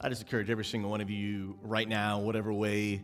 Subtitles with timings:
[0.00, 3.02] I just encourage every single one of you right now, whatever way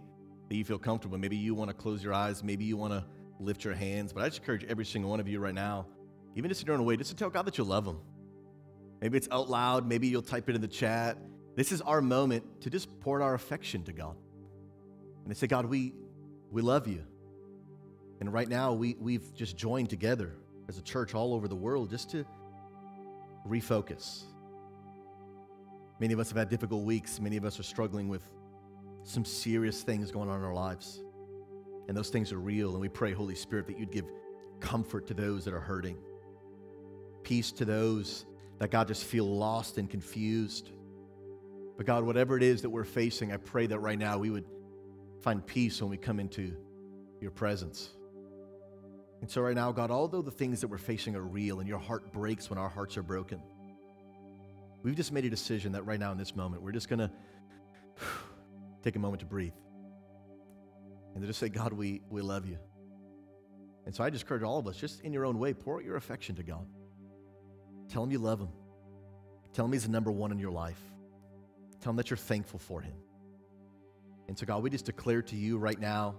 [0.48, 1.18] that you feel comfortable.
[1.18, 3.04] Maybe you want to close your eyes, maybe you want to
[3.40, 5.86] lift your hands, but I just encourage every single one of you right now,
[6.36, 7.98] even just in your own way, just to tell God that you love Him.
[9.00, 11.18] Maybe it's out loud, maybe you'll type it in the chat.
[11.56, 14.16] This is our moment to just pour our affection to God.
[15.24, 15.94] And to say, God, we,
[16.52, 17.04] we love you.
[18.20, 20.36] And right now, we, we've just joined together
[20.68, 22.24] as a church all over the world just to
[23.48, 24.24] refocus.
[26.00, 27.20] Many of us have had difficult weeks.
[27.20, 28.22] Many of us are struggling with
[29.04, 31.02] some serious things going on in our lives.
[31.88, 32.70] And those things are real.
[32.70, 34.06] And we pray, Holy Spirit, that you'd give
[34.60, 35.98] comfort to those that are hurting,
[37.22, 38.26] peace to those
[38.58, 40.70] that God just feel lost and confused.
[41.76, 44.44] But God, whatever it is that we're facing, I pray that right now we would
[45.20, 46.56] find peace when we come into
[47.20, 47.90] your presence.
[49.20, 51.78] And so, right now, God, although the things that we're facing are real and your
[51.78, 53.40] heart breaks when our hearts are broken,
[54.84, 57.10] we've just made a decision that right now in this moment, we're just going to
[58.82, 59.54] take a moment to breathe
[61.14, 62.58] and to just say, God, we, we love you.
[63.86, 65.84] And so I just encourage all of us, just in your own way, pour out
[65.84, 66.66] your affection to God.
[67.88, 68.48] Tell him you love him.
[69.52, 70.80] Tell him he's the number one in your life.
[71.80, 72.94] Tell him that you're thankful for him.
[74.26, 76.14] And so, God, we just declare to you right now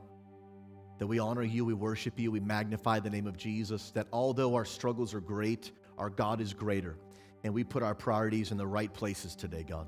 [1.00, 4.56] that we honor you, we worship you, we magnify the name of Jesus, that although
[4.56, 6.98] our struggles are great, our God is greater.
[7.44, 9.88] And we put our priorities in the right places today, God.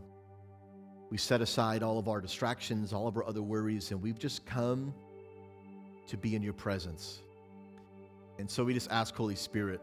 [1.09, 4.45] We set aside all of our distractions, all of our other worries, and we've just
[4.45, 4.93] come
[6.07, 7.21] to be in your presence.
[8.39, 9.81] And so we just ask, Holy Spirit,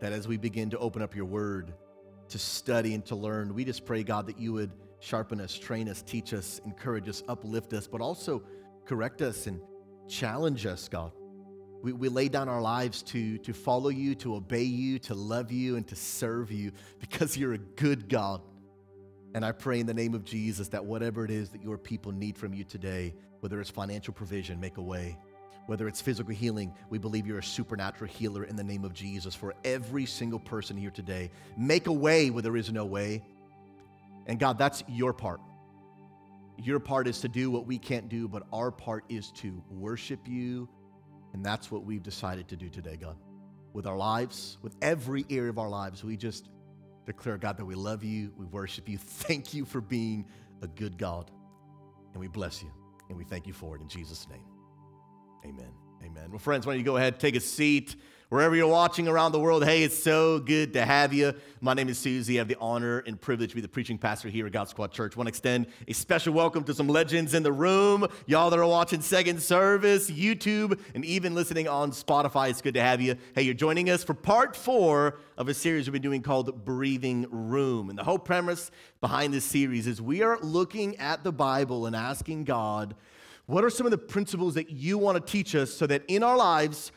[0.00, 1.72] that as we begin to open up your word,
[2.28, 5.88] to study and to learn, we just pray, God, that you would sharpen us, train
[5.88, 8.42] us, teach us, encourage us, uplift us, but also
[8.84, 9.60] correct us and
[10.08, 11.12] challenge us, God.
[11.82, 15.52] We, we lay down our lives to, to follow you, to obey you, to love
[15.52, 18.42] you, and to serve you because you're a good God.
[19.34, 22.12] And I pray in the name of Jesus that whatever it is that your people
[22.12, 25.16] need from you today, whether it's financial provision, make a way.
[25.66, 29.34] Whether it's physical healing, we believe you're a supernatural healer in the name of Jesus
[29.34, 31.30] for every single person here today.
[31.58, 33.22] Make a way where there is no way.
[34.26, 35.40] And God, that's your part.
[36.56, 40.26] Your part is to do what we can't do, but our part is to worship
[40.26, 40.68] you.
[41.32, 43.16] And that's what we've decided to do today, God.
[43.72, 46.48] With our lives, with every area of our lives, we just
[47.06, 48.98] declare, God, that we love you, we worship you.
[49.26, 50.26] Thank you for being
[50.62, 51.30] a good God.
[52.12, 52.70] And we bless you
[53.08, 54.44] and we thank you for it in Jesus' name.
[55.44, 55.70] Amen.
[56.04, 56.30] Amen.
[56.30, 57.96] Well, friends, why don't you go ahead, take a seat.
[58.30, 61.32] Wherever you're watching around the world, hey, it's so good to have you.
[61.62, 62.36] My name is Susie.
[62.36, 64.92] I have the honor and privilege to be the preaching pastor here at God Squad
[64.92, 65.16] Church.
[65.16, 68.06] I want to extend a special welcome to some legends in the room.
[68.26, 72.50] Y'all that are watching second service, YouTube, and even listening on Spotify.
[72.50, 73.14] It's good to have you.
[73.34, 77.24] Hey, you're joining us for part four of a series we've been doing called Breathing
[77.30, 77.88] Room.
[77.88, 81.96] And the whole premise behind this series is we are looking at the Bible and
[81.96, 82.94] asking God,
[83.46, 86.22] what are some of the principles that you want to teach us so that in
[86.22, 86.92] our lives,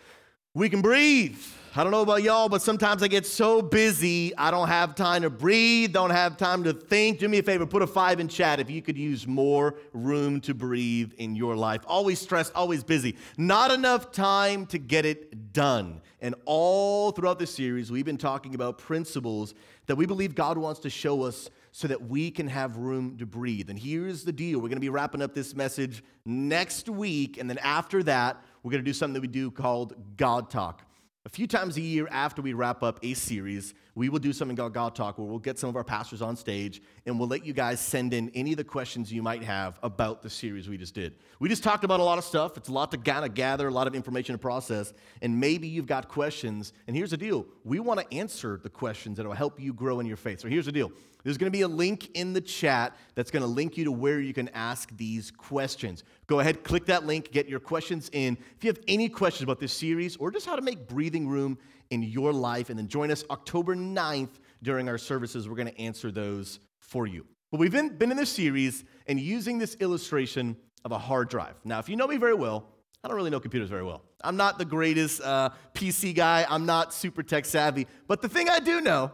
[0.54, 1.38] we can breathe.
[1.74, 5.22] I don't know about y'all, but sometimes I get so busy, I don't have time
[5.22, 7.20] to breathe, don't have time to think.
[7.20, 10.42] Do me a favor, put a five in chat if you could use more room
[10.42, 11.82] to breathe in your life.
[11.88, 13.16] Always stressed, always busy.
[13.38, 16.02] Not enough time to get it done.
[16.20, 19.54] And all throughout this series, we've been talking about principles
[19.86, 23.26] that we believe God wants to show us so that we can have room to
[23.26, 23.70] breathe.
[23.70, 27.38] And here's the deal we're going to be wrapping up this message next week.
[27.38, 30.84] And then after that, we're going to do something that we do called God Talk.
[31.24, 34.58] A few times a year after we wrap up a series, we will do something
[34.58, 37.46] called God Talk where we'll get some of our pastors on stage and we'll let
[37.46, 40.78] you guys send in any of the questions you might have about the series we
[40.78, 41.14] just did.
[41.40, 42.58] We just talked about a lot of stuff.
[42.58, 45.68] It's a lot to kind of gather, a lot of information to process, and maybe
[45.68, 46.74] you've got questions.
[46.88, 50.00] And here's the deal we want to answer the questions that will help you grow
[50.00, 50.40] in your faith.
[50.40, 50.92] So here's the deal
[51.24, 53.92] there's going to be a link in the chat that's going to link you to
[53.92, 56.04] where you can ask these questions.
[56.28, 58.38] Go ahead, click that link, get your questions in.
[58.58, 61.58] If you have any questions about this series or just how to make breathing room
[61.90, 65.80] in your life, and then join us October 9th during our services, we're going to
[65.80, 67.26] answer those for you.
[67.52, 70.56] But we've been, been in this series and using this illustration
[70.86, 71.56] of a hard drive.
[71.66, 72.70] Now, if you know me very well,
[73.04, 74.04] I don't really know computers very well.
[74.24, 78.48] I'm not the greatest uh, PC guy, I'm not super tech savvy, but the thing
[78.50, 79.12] I do know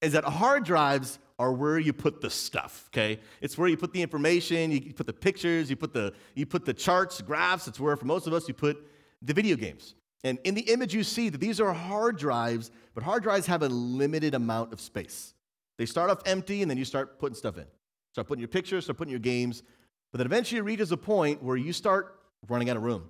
[0.00, 3.20] is that hard drives are where you put the stuff, okay?
[3.40, 6.64] It's where you put the information, you put the pictures, you put the, you put
[6.64, 7.68] the charts, graphs.
[7.68, 8.86] It's where, for most of us, you put
[9.22, 9.94] the video games.
[10.24, 13.62] And in the image, you see that these are hard drives, but hard drives have
[13.62, 15.34] a limited amount of space.
[15.78, 17.66] They start off empty, and then you start putting stuff in.
[18.12, 19.62] Start putting your pictures, start putting your games,
[20.12, 23.08] but then eventually it reaches a point where you start running out of room.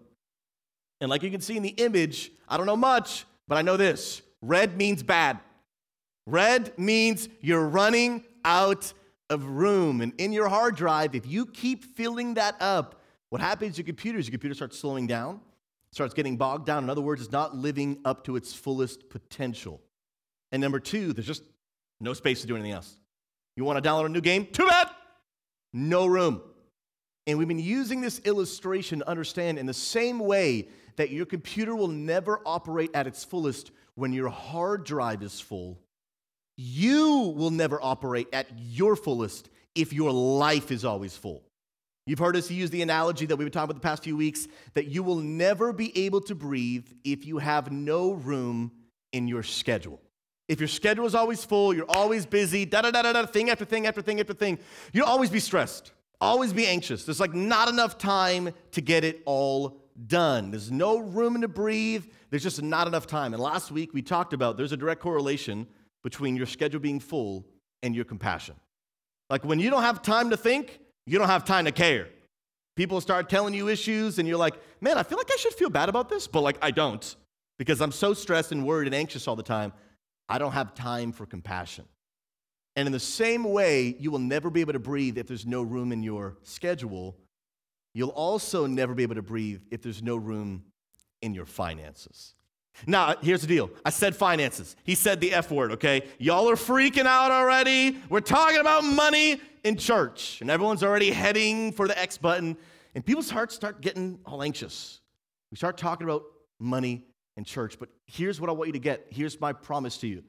[1.00, 3.76] And like you can see in the image, I don't know much, but I know
[3.76, 5.40] this red means bad.
[6.26, 8.92] Red means you're running out
[9.30, 10.00] of room.
[10.00, 13.86] And in your hard drive, if you keep filling that up, what happens to your
[13.86, 15.40] computer is your computer starts slowing down,
[15.90, 16.84] starts getting bogged down.
[16.84, 19.80] In other words, it's not living up to its fullest potential.
[20.52, 21.42] And number two, there's just
[22.00, 22.96] no space to do anything else.
[23.56, 24.46] You want to download a new game?
[24.46, 24.88] Too bad.
[25.72, 26.42] No room.
[27.26, 31.74] And we've been using this illustration to understand in the same way that your computer
[31.74, 35.78] will never operate at its fullest when your hard drive is full,
[36.56, 41.42] you will never operate at your fullest if your life is always full.
[42.06, 44.48] You've heard us use the analogy that we've been talking about the past few weeks
[44.74, 48.72] that you will never be able to breathe if you have no room
[49.12, 50.00] in your schedule.
[50.48, 53.50] If your schedule is always full, you're always busy, da da da da da, thing
[53.50, 54.58] after thing after thing after thing,
[54.92, 57.04] you'll always be stressed, always be anxious.
[57.04, 60.50] There's like not enough time to get it all done.
[60.50, 62.04] There's no room to breathe.
[62.30, 63.32] There's just not enough time.
[63.32, 65.68] And last week we talked about there's a direct correlation
[66.02, 67.46] between your schedule being full
[67.82, 68.54] and your compassion.
[69.30, 72.08] Like when you don't have time to think, you don't have time to care.
[72.76, 75.68] People start telling you issues, and you're like, man, I feel like I should feel
[75.68, 77.16] bad about this, but like I don't
[77.58, 79.72] because I'm so stressed and worried and anxious all the time.
[80.28, 81.84] I don't have time for compassion.
[82.76, 85.62] And in the same way, you will never be able to breathe if there's no
[85.62, 87.16] room in your schedule
[87.94, 90.64] You'll also never be able to breathe if there's no room
[91.20, 92.34] in your finances.
[92.86, 93.70] Now, here's the deal.
[93.84, 94.76] I said finances.
[94.84, 96.08] He said the F word, okay?
[96.18, 97.98] Y'all are freaking out already.
[98.08, 102.56] We're talking about money in church, and everyone's already heading for the X button,
[102.94, 105.00] and people's hearts start getting all anxious.
[105.50, 106.24] We start talking about
[106.58, 107.04] money
[107.36, 109.06] in church, but here's what I want you to get.
[109.10, 110.24] Here's my promise to you.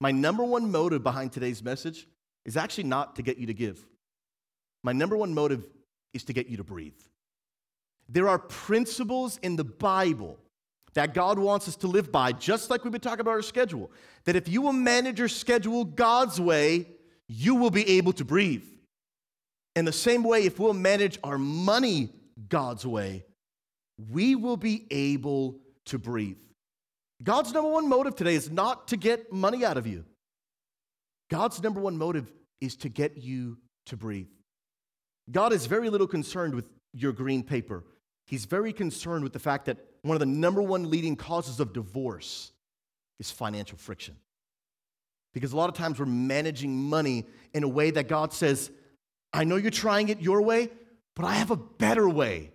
[0.00, 2.06] My number one motive behind today's message
[2.44, 3.84] is actually not to get you to give.
[4.82, 5.66] My number one motive
[6.12, 7.00] is to get you to breathe.
[8.08, 10.38] There are principles in the Bible
[10.94, 13.90] that God wants us to live by, just like we've been talking about our schedule.
[14.24, 16.86] That if you will manage your schedule God's way,
[17.28, 18.64] you will be able to breathe.
[19.76, 22.10] In the same way, if we'll manage our money
[22.48, 23.24] God's way,
[24.10, 26.38] we will be able to breathe.
[27.22, 30.04] God's number one motive today is not to get money out of you.
[31.30, 32.30] God's number one motive
[32.60, 34.28] is to get you to breathe.
[35.30, 37.84] God is very little concerned with your green paper.
[38.26, 41.72] He's very concerned with the fact that one of the number one leading causes of
[41.72, 42.52] divorce
[43.18, 44.14] is financial friction.
[45.32, 47.24] Because a lot of times we're managing money
[47.54, 48.70] in a way that God says,
[49.32, 50.68] I know you're trying it your way,
[51.16, 52.50] but I have a better way,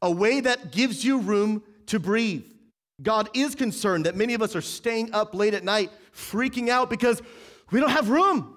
[0.00, 2.46] a way that gives you room to breathe.
[3.02, 6.90] God is concerned that many of us are staying up late at night, freaking out
[6.90, 7.20] because
[7.72, 8.56] we don't have room.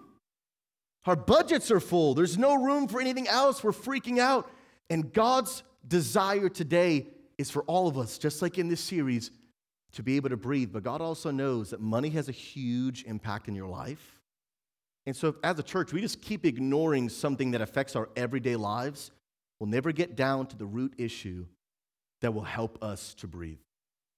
[1.07, 2.13] Our budgets are full.
[2.13, 3.63] There's no room for anything else.
[3.63, 4.47] We're freaking out.
[4.91, 7.07] And God's desire today
[7.37, 9.31] is for all of us, just like in this series,
[9.93, 10.71] to be able to breathe.
[10.71, 14.19] But God also knows that money has a huge impact in your life.
[15.05, 19.11] And so, as a church, we just keep ignoring something that affects our everyday lives.
[19.59, 21.45] We'll never get down to the root issue
[22.21, 23.59] that will help us to breathe.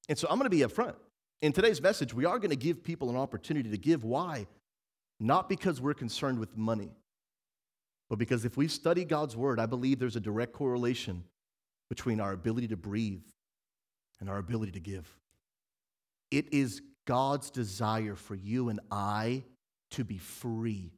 [0.07, 0.95] And so, I'm going to be upfront.
[1.41, 4.03] In today's message, we are going to give people an opportunity to give.
[4.03, 4.47] Why?
[5.19, 6.89] Not because we're concerned with money,
[8.09, 11.23] but because if we study God's word, I believe there's a direct correlation
[11.89, 13.23] between our ability to breathe
[14.19, 15.07] and our ability to give.
[16.31, 19.43] It is God's desire for you and I
[19.91, 20.91] to be free.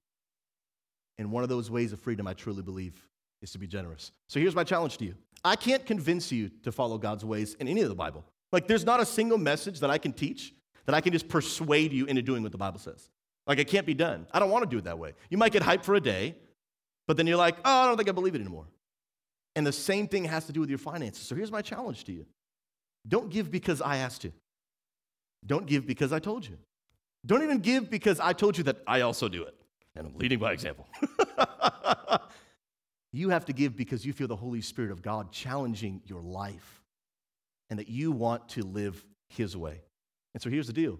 [1.17, 3.07] And one of those ways of freedom, I truly believe,
[3.41, 4.11] is to be generous.
[4.27, 7.67] So here's my challenge to you I can't convince you to follow God's ways in
[7.67, 8.25] any of the Bible.
[8.51, 10.53] Like, there's not a single message that I can teach
[10.85, 13.09] that I can just persuade you into doing what the Bible says.
[13.47, 14.27] Like it can't be done.
[14.33, 15.13] I don't want to do it that way.
[15.29, 16.35] You might get hyped for a day,
[17.07, 18.65] but then you're like, oh, I don't think I believe it anymore.
[19.55, 21.23] And the same thing has to do with your finances.
[21.23, 22.25] So here's my challenge to you
[23.07, 24.31] don't give because I asked you,
[25.45, 26.57] don't give because I told you.
[27.25, 29.55] Don't even give because I told you that I also do it.
[29.95, 30.87] And I'm leading by example.
[33.13, 36.81] you have to give because you feel the Holy Spirit of God challenging your life
[37.69, 39.81] and that you want to live His way.
[40.33, 40.99] And so here's the deal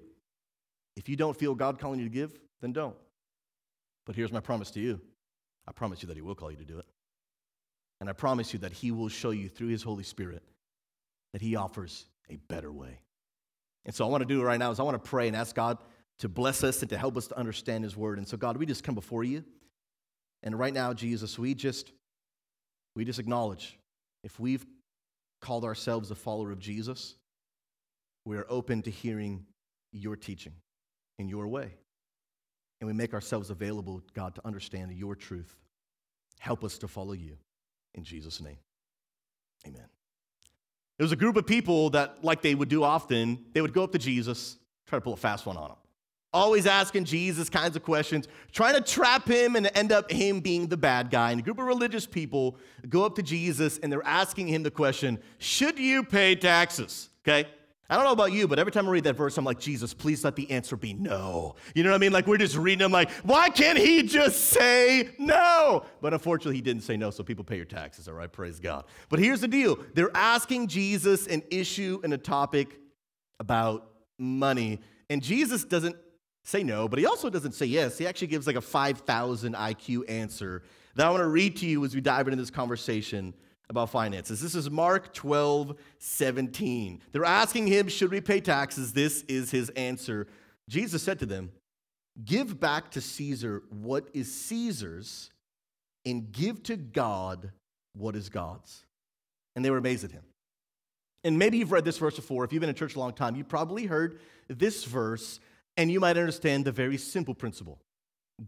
[0.96, 2.96] if you don't feel God calling you to give, then don't.
[4.06, 5.00] But here's my promise to you
[5.68, 6.86] I promise you that He will call you to do it.
[8.02, 10.44] And I promise you that He will show you through His Holy Spirit
[11.34, 13.00] that He offers a better way.
[13.86, 15.56] And so I want to do right now is I want to pray and ask
[15.56, 15.78] God
[16.20, 18.18] to bless us and to help us to understand His Word.
[18.18, 19.46] And so, God, we just come before you.
[20.44, 21.92] And right now, Jesus, we just
[22.96, 23.78] we just acknowledge
[24.24, 24.66] if we've
[25.40, 27.16] called ourselves a follower of Jesus,
[28.26, 29.46] we are open to hearing
[29.94, 30.54] your teaching
[31.20, 31.76] in your way.
[32.80, 35.56] And we make ourselves available, God, to understand your truth.
[36.40, 37.38] Help us to follow you.
[37.96, 38.58] In Jesus' name,
[39.68, 39.86] amen.
[40.98, 43.84] There was a group of people that, like they would do often, they would go
[43.84, 44.58] up to Jesus,
[44.88, 45.78] try to pull a fast one on him.
[46.34, 50.68] always asking Jesus kinds of questions, trying to trap him and end up him being
[50.68, 51.32] the bad guy.
[51.32, 52.58] And a group of religious people
[52.88, 57.10] go up to Jesus and they're asking him the question, Should you pay taxes?
[57.28, 57.50] Okay?
[57.92, 59.94] I don't know about you, but every time I read that verse, I'm like, Jesus,
[59.94, 61.56] please let the answer be no.
[61.76, 62.14] You know what I mean?
[62.14, 65.84] Like we're just reading, I'm like, why can't he just say no?
[66.00, 68.32] But unfortunately, he didn't say no, so people pay your taxes, all right?
[68.32, 68.86] Praise God.
[69.10, 72.80] But here's the deal they're asking Jesus an issue and a topic
[73.42, 74.80] about money.
[75.10, 75.98] And Jesus doesn't
[76.46, 77.98] say no, but he also doesn't say yes.
[77.98, 80.64] He actually gives like a 5,000 IQ answer
[80.96, 83.34] that I want to read to you as we dive into this conversation
[83.72, 84.42] about finances.
[84.42, 87.02] This is Mark 12, 17.
[87.12, 88.94] They're asking him, Should we pay taxes?
[88.94, 90.28] This is his answer.
[90.70, 91.52] Jesus said to them,
[92.24, 95.32] Give back to Caesar what is Caesar's,
[96.06, 97.52] and give to God
[97.94, 98.84] what is God's.
[99.56, 100.24] And they were amazed at him.
[101.24, 102.44] And maybe you've read this verse before.
[102.44, 105.40] If you've been in church a long time, you probably heard this verse,
[105.78, 107.80] and you might understand the very simple principle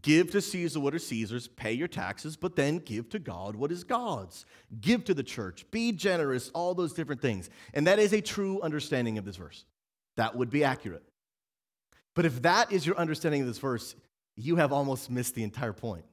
[0.02, 3.70] Give to Caesar what is Caesar's, pay your taxes, but then give to God what
[3.70, 4.44] is God's.
[4.80, 7.48] Give to the church, be generous, all those different things.
[7.74, 9.64] And that is a true understanding of this verse.
[10.16, 11.04] That would be accurate.
[12.14, 13.94] But if that is your understanding of this verse,
[14.36, 16.04] you have almost missed the entire point.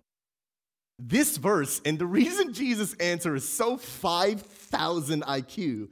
[1.00, 5.90] This verse, and the reason Jesus' answer is so 5,000 IQ,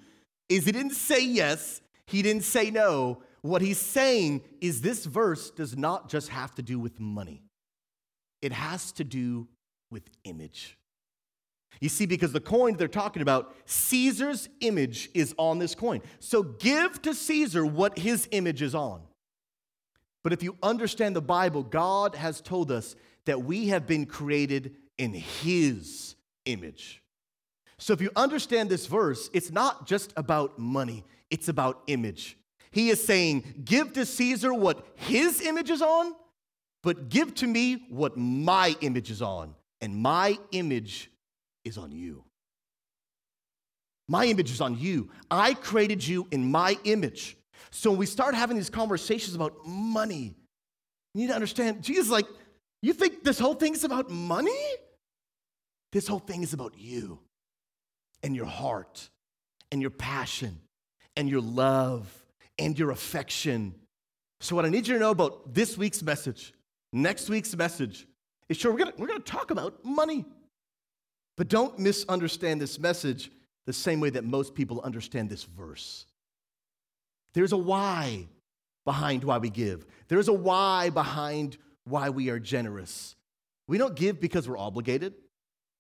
[0.48, 3.24] is he didn't say yes, he didn't say no.
[3.42, 7.44] What he's saying is this verse does not just have to do with money
[8.42, 9.48] it has to do
[9.92, 10.78] with image.
[11.82, 16.02] You see, because the coin they're talking about, Caesar's image is on this coin.
[16.20, 19.02] So give to Caesar what his image is on.
[20.24, 24.76] But if you understand the Bible, God has told us that we have been created
[24.98, 26.16] in his
[26.46, 27.02] image.
[27.78, 32.38] So if you understand this verse, it's not just about money, it's about image.
[32.72, 36.14] He is saying, give to Caesar what his image is on,
[36.84, 41.12] but give to me what my image is on, and my image
[41.66, 42.24] is on you.
[44.08, 45.10] My image is on you.
[45.30, 47.38] I created you in my image.
[47.70, 50.36] So when we start having these conversations about money,
[51.14, 52.26] you need to understand Jesus, like,
[52.82, 54.58] you think this whole thing is about money?
[55.92, 57.20] This whole thing is about you
[58.24, 59.10] and your heart
[59.72, 60.60] and your passion
[61.16, 62.12] and your love
[62.58, 63.76] and your affection.
[64.40, 66.54] So, what I need you to know about this week's message
[66.92, 68.08] Next week's message
[68.48, 70.26] is sure, we're gonna, we're gonna talk about money.
[71.38, 73.32] But don't misunderstand this message
[73.66, 76.06] the same way that most people understand this verse.
[77.34, 78.28] There's a why
[78.86, 83.16] behind why we give, there's a why behind why we are generous.
[83.68, 85.14] We don't give because we're obligated.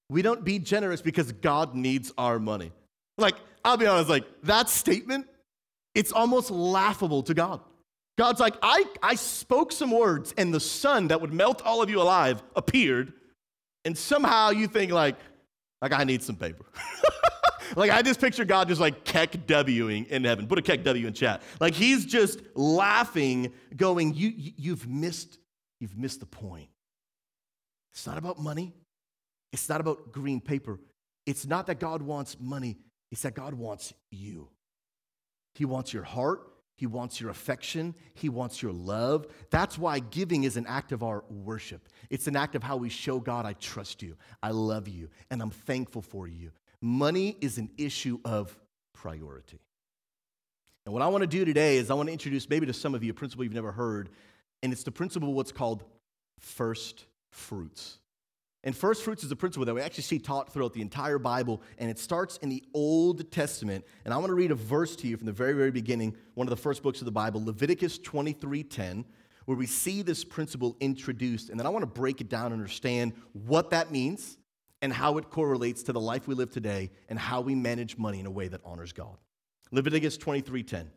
[0.09, 2.71] We don't be generous because God needs our money.
[3.17, 3.35] Like,
[3.65, 5.27] I'll be honest, like, that statement,
[5.93, 7.61] it's almost laughable to God.
[8.19, 11.89] God's like, I, I spoke some words, and the sun that would melt all of
[11.89, 13.13] you alive appeared,
[13.85, 15.15] and somehow you think, like,
[15.81, 16.65] like I need some paper.
[17.77, 20.47] like I just picture God just like keck Wing in heaven.
[20.47, 21.41] Put a KEKW in chat.
[21.61, 25.39] Like he's just laughing, going, you, you've missed,
[25.79, 26.67] you've missed the point.
[27.93, 28.73] It's not about money.
[29.53, 30.77] It's not about green paper.
[31.25, 32.79] It's not that God wants money.
[33.13, 34.49] It's that God wants you.
[35.55, 36.41] He wants your heart.
[36.79, 37.93] He wants your affection.
[38.13, 39.27] He wants your love.
[39.49, 41.89] That's why giving is an act of our worship.
[42.09, 45.41] It's an act of how we show God, I trust you, I love you, and
[45.41, 46.51] I'm thankful for you.
[46.79, 48.57] Money is an issue of
[48.93, 49.59] priority.
[50.85, 52.95] And what I want to do today is I want to introduce maybe to some
[52.95, 54.07] of you a principle you've never heard,
[54.63, 55.83] and it's the principle of what's called
[56.39, 57.98] first fruits.
[58.63, 61.61] And first fruits is a principle that we actually see taught throughout the entire Bible,
[61.77, 63.85] and it starts in the Old Testament.
[64.03, 66.45] And I want to read a verse to you from the very, very beginning, one
[66.45, 69.05] of the first books of the Bible, Leviticus 23:10,
[69.45, 71.49] where we see this principle introduced.
[71.49, 74.37] And then I want to break it down and understand what that means
[74.81, 78.19] and how it correlates to the life we live today and how we manage money
[78.19, 79.17] in a way that honors God.
[79.71, 80.91] Leviticus 23:10.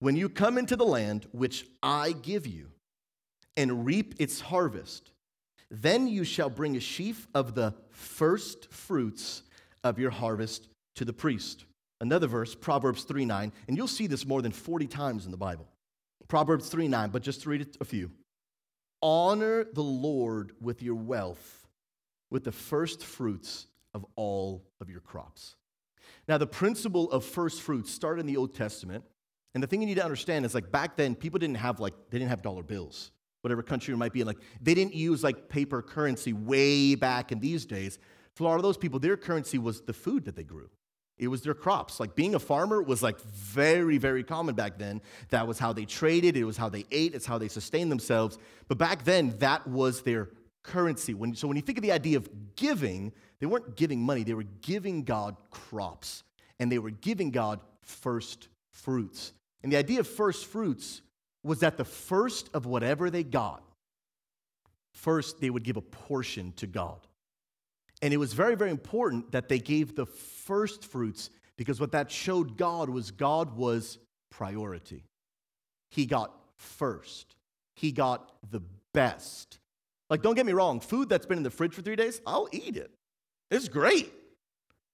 [0.00, 2.72] When you come into the land which I give you
[3.56, 5.12] and reap its harvest,
[5.70, 9.42] then you shall bring a sheaf of the first fruits
[9.82, 11.64] of your harvest to the priest.
[12.00, 15.36] Another verse, Proverbs 3 9, and you'll see this more than 40 times in the
[15.36, 15.66] Bible.
[16.28, 18.10] Proverbs 3 9, but just to read it a few.
[19.02, 21.66] Honor the Lord with your wealth,
[22.30, 25.56] with the first fruits of all of your crops.
[26.28, 29.04] Now, the principle of first fruits started in the Old Testament.
[29.54, 31.94] And the thing you need to understand is like back then, people didn't have like,
[32.10, 33.10] they didn't have dollar bills
[33.46, 34.26] whatever country it might be in.
[34.26, 38.00] Like they didn't use like paper currency way back in these days.
[38.34, 40.68] For a lot of those people, their currency was the food that they grew.
[41.16, 42.00] It was their crops.
[42.00, 45.00] Like being a farmer was like very, very common back then.
[45.30, 48.36] That was how they traded, it was how they ate, it's how they sustained themselves.
[48.66, 50.28] But back then, that was their
[50.64, 51.14] currency.
[51.14, 54.34] When, so when you think of the idea of giving, they weren't giving money, they
[54.34, 56.24] were giving God crops,
[56.58, 59.32] and they were giving God first fruits.
[59.62, 61.00] And the idea of first fruits
[61.46, 63.62] was that the first of whatever they got,
[64.92, 66.98] first they would give a portion to God.
[68.02, 72.10] And it was very, very important that they gave the first fruits because what that
[72.10, 73.98] showed God was God was
[74.30, 75.04] priority.
[75.90, 77.36] He got first,
[77.74, 78.60] He got the
[78.92, 79.58] best.
[80.10, 82.48] Like, don't get me wrong, food that's been in the fridge for three days, I'll
[82.52, 82.90] eat it.
[83.50, 84.12] It's great.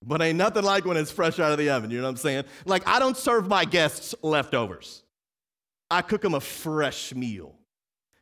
[0.05, 2.17] But ain't nothing like when it's fresh out of the oven, you know what I'm
[2.17, 2.45] saying?
[2.65, 5.03] Like, I don't serve my guests leftovers.
[5.93, 7.55] I cook them a fresh meal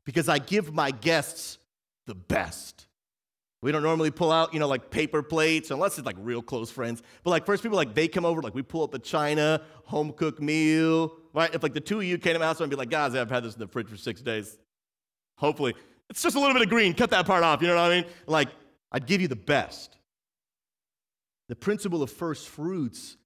[0.05, 1.59] because I give my guests
[2.07, 2.89] the best.
[3.62, 6.69] We don't normally pull out, you know, like paper plates unless it's like real close
[6.69, 7.00] friends.
[7.23, 10.12] But like first people, like they come over, like we pull out the china, home
[10.12, 11.55] cooked meal, right?
[11.55, 13.31] If like the two of you came to my house and be like, guys, I've
[13.31, 14.59] had this in the fridge for six days.
[15.37, 15.75] Hopefully,
[16.09, 16.93] it's just a little bit of green.
[16.93, 17.62] Cut that part off.
[17.62, 18.05] You know what I mean?
[18.27, 18.49] Like
[18.91, 19.97] I'd give you the best.
[21.49, 23.17] The principle of first fruits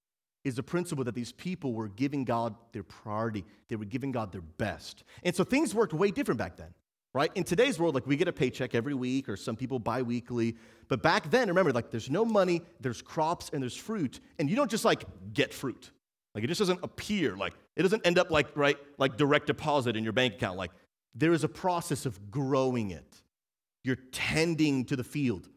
[0.45, 3.45] is the principle that these people were giving God their priority.
[3.69, 5.05] They were giving God their best.
[5.23, 6.75] And so things worked way different back then
[7.15, 7.31] right?
[7.37, 10.57] In today's world, like we get a paycheck every week or some people bi weekly.
[10.89, 14.21] But back then, remember, like there's no money, there's crops, and there's fruit.
[14.39, 15.93] And you don't just like get fruit.
[16.35, 17.37] Like it just doesn't appear.
[17.37, 20.59] Like it doesn't end up like, right, like direct deposit in your bank account.
[20.59, 20.73] Like
[21.15, 23.23] there is a process of growing it.
[23.85, 25.49] You're tending to the field.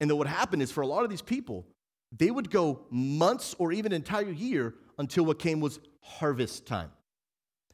[0.00, 1.66] And then what happened is for a lot of these people,
[2.16, 6.90] they would go months or even entire year until what came was harvest time.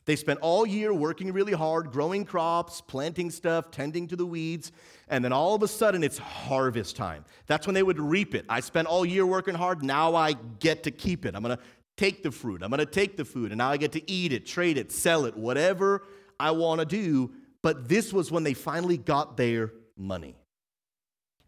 [0.05, 4.73] They spent all year working really hard, growing crops, planting stuff, tending to the weeds,
[5.09, 7.27] and then all of a sudden it's harvest time.
[7.47, 8.47] That's when they would reap it.
[8.49, 11.35] I spent all year working hard, now I get to keep it.
[11.35, 11.59] I'm gonna
[11.99, 14.47] take the fruit, I'm gonna take the food, and now I get to eat it,
[14.47, 16.05] trade it, sell it, whatever
[16.41, 17.31] I wanna do.
[17.61, 20.37] But this was when they finally got their money.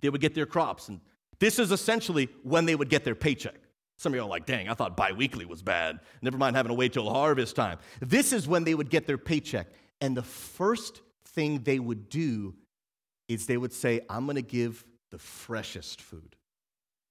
[0.02, 1.00] They would get their crops, and
[1.40, 3.56] this is essentially when they would get their paycheck.
[3.96, 6.00] Some of you are like, dang, I thought biweekly was bad.
[6.22, 7.78] Never mind having to wait till harvest time.
[8.00, 9.66] This is when they would get their paycheck.
[10.00, 12.54] And the first thing they would do
[13.28, 16.36] is they would say, I'm going to give the freshest food,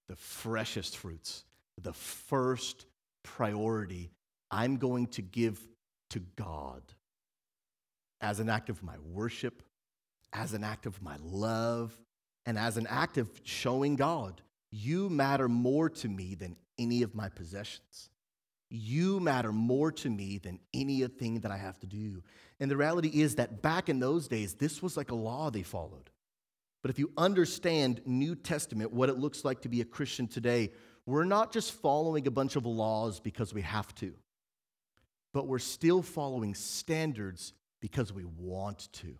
[0.08, 1.44] the freshest fruits,
[1.80, 2.86] the first
[3.24, 4.10] priority
[4.52, 5.60] I'm going to give
[6.10, 6.82] to God
[8.22, 9.62] as an act of my worship,
[10.34, 11.98] as an act of my love,
[12.50, 17.14] and as an act of showing God, you matter more to me than any of
[17.14, 18.10] my possessions.
[18.72, 22.24] You matter more to me than anything that I have to do.
[22.60, 25.62] And the reality is that back in those days, this was like a law they
[25.62, 26.10] followed.
[26.82, 30.72] But if you understand New Testament, what it looks like to be a Christian today,
[31.06, 34.16] we're not just following a bunch of laws because we have to,
[35.36, 39.20] but we're still following standards because we want to.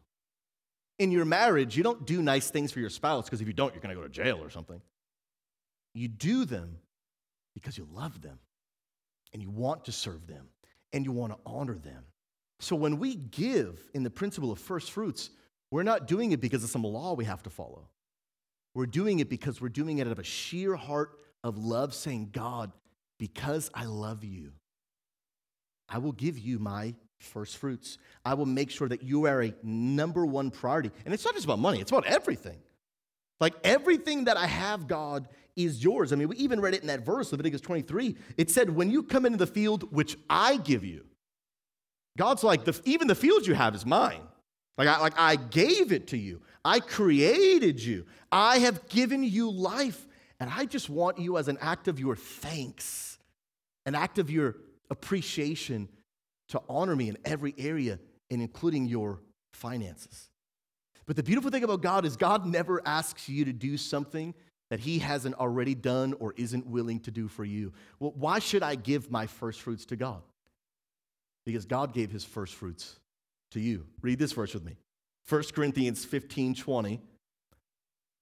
[1.00, 3.74] In your marriage, you don't do nice things for your spouse because if you don't,
[3.74, 4.82] you're going to go to jail or something.
[5.94, 6.78] You do them
[7.56, 8.38] because you love them
[9.34, 10.48] and you want to serve them
[10.94, 12.04] and you want to honor them.
[12.60, 15.30] So when we give in the principle of first fruits,
[15.72, 17.88] we're not doing it because of some law we have to follow.
[18.74, 22.30] We're doing it because we're doing it out of a sheer heart of love, saying,
[22.32, 22.72] God,
[23.18, 24.52] because I love you,
[25.88, 27.98] I will give you my first fruits.
[28.26, 30.92] I will make sure that you are a number one priority.
[31.06, 32.58] And it's not just about money, it's about everything.
[33.40, 36.12] Like everything that I have, God, is yours.
[36.12, 38.16] I mean, we even read it in that verse, Leviticus 23.
[38.38, 41.06] It said, When you come into the field which I give you,
[42.18, 44.22] God's like, the, even the field you have is mine.
[44.78, 46.42] Like I, like I gave it to you.
[46.64, 48.06] I created you.
[48.32, 50.06] I have given you life.
[50.40, 53.20] And I just want you as an act of your thanks,
[53.86, 54.56] an act of your
[54.90, 55.90] appreciation
[56.50, 59.22] to honor me in every area, and including your
[59.54, 60.30] finances.
[61.06, 64.34] But the beautiful thing about God is God never asks you to do something
[64.70, 67.74] that he hasn't already done or isn't willing to do for you.
[68.00, 70.22] Well, why should I give my first fruits to God?
[71.46, 73.00] Because God gave his first fruits
[73.52, 73.88] to you.
[74.02, 74.78] Read this verse with me
[75.28, 77.02] 1 Corinthians 15 20.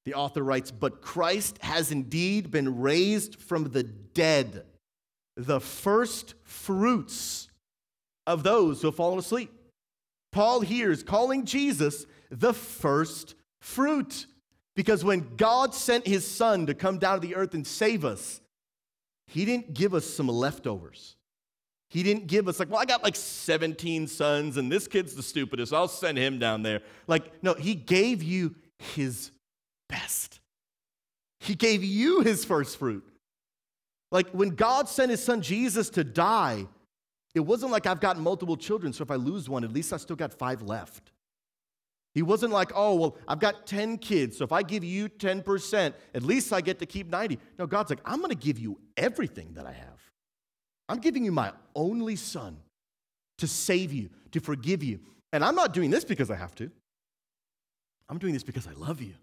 [0.05, 4.63] The author writes, But Christ has indeed been raised from the dead,
[5.35, 7.49] the first fruits
[8.27, 9.51] of those who have fallen asleep.
[10.31, 14.27] Paul here is calling Jesus the first fruit.
[14.75, 18.41] Because when God sent his son to come down to the earth and save us,
[19.25, 21.15] he didn't give us some leftovers.
[21.89, 25.23] He didn't give us, like, well, I got like 17 sons and this kid's the
[25.23, 25.73] stupidest.
[25.73, 26.81] I'll send him down there.
[27.07, 29.31] Like, no, he gave you his
[29.89, 30.41] best.
[31.39, 33.07] He gave you his first fruit.
[34.11, 36.67] Like when God sent his son Jesus to die,
[37.37, 39.97] it wasn't like I've got multiple children, so if I lose one, at least I
[39.97, 41.11] still got five left.
[42.13, 45.93] He wasn't like, oh, well, I've got 10 kids, so if I give you 10%,
[46.15, 47.37] at least I get to keep 90.
[47.59, 49.99] No, God's like, I'm going to give you everything that I have.
[50.89, 52.57] I'm giving you my only son
[53.37, 54.99] to save you, to forgive you.
[55.31, 56.71] And I'm not doing this because I have to.
[58.09, 59.13] I'm doing this because I love you.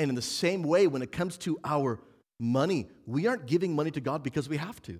[0.00, 2.00] And in the same way, when it comes to our
[2.40, 4.98] money, we aren't giving money to God because we have to.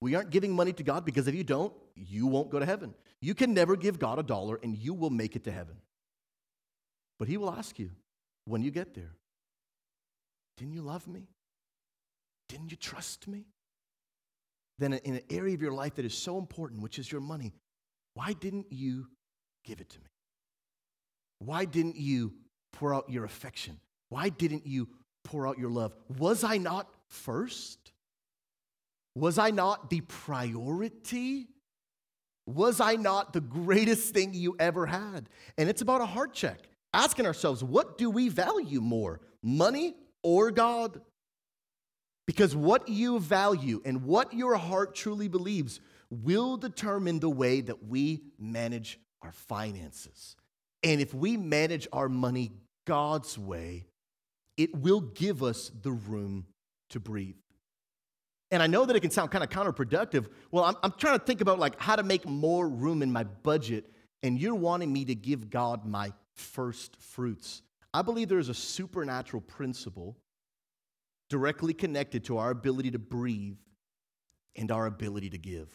[0.00, 2.94] We aren't giving money to God because if you don't, you won't go to heaven.
[3.20, 5.76] You can never give God a dollar and you will make it to heaven.
[7.18, 7.90] But He will ask you
[8.44, 9.16] when you get there
[10.56, 11.28] Didn't you love me?
[12.48, 13.46] Didn't you trust me?
[14.78, 17.52] Then, in an area of your life that is so important, which is your money,
[18.14, 19.08] why didn't you
[19.64, 20.06] give it to me?
[21.40, 22.34] Why didn't you
[22.72, 23.80] pour out your affection?
[24.08, 24.88] Why didn't you
[25.24, 25.94] pour out your love?
[26.16, 27.92] Was I not first?
[29.18, 31.48] Was I not the priority?
[32.46, 35.28] Was I not the greatest thing you ever had?
[35.58, 36.60] And it's about a heart check,
[36.94, 41.00] asking ourselves, what do we value more, money or God?
[42.28, 47.84] Because what you value and what your heart truly believes will determine the way that
[47.86, 50.36] we manage our finances.
[50.84, 52.52] And if we manage our money
[52.86, 53.86] God's way,
[54.56, 56.46] it will give us the room
[56.90, 57.34] to breathe.
[58.50, 60.26] And I know that it can sound kind of counterproductive.
[60.50, 63.24] Well, I'm, I'm trying to think about like how to make more room in my
[63.24, 63.84] budget,
[64.22, 67.62] and you're wanting me to give God my first fruits.
[67.92, 70.16] I believe there is a supernatural principle
[71.28, 73.58] directly connected to our ability to breathe
[74.56, 75.70] and our ability to give.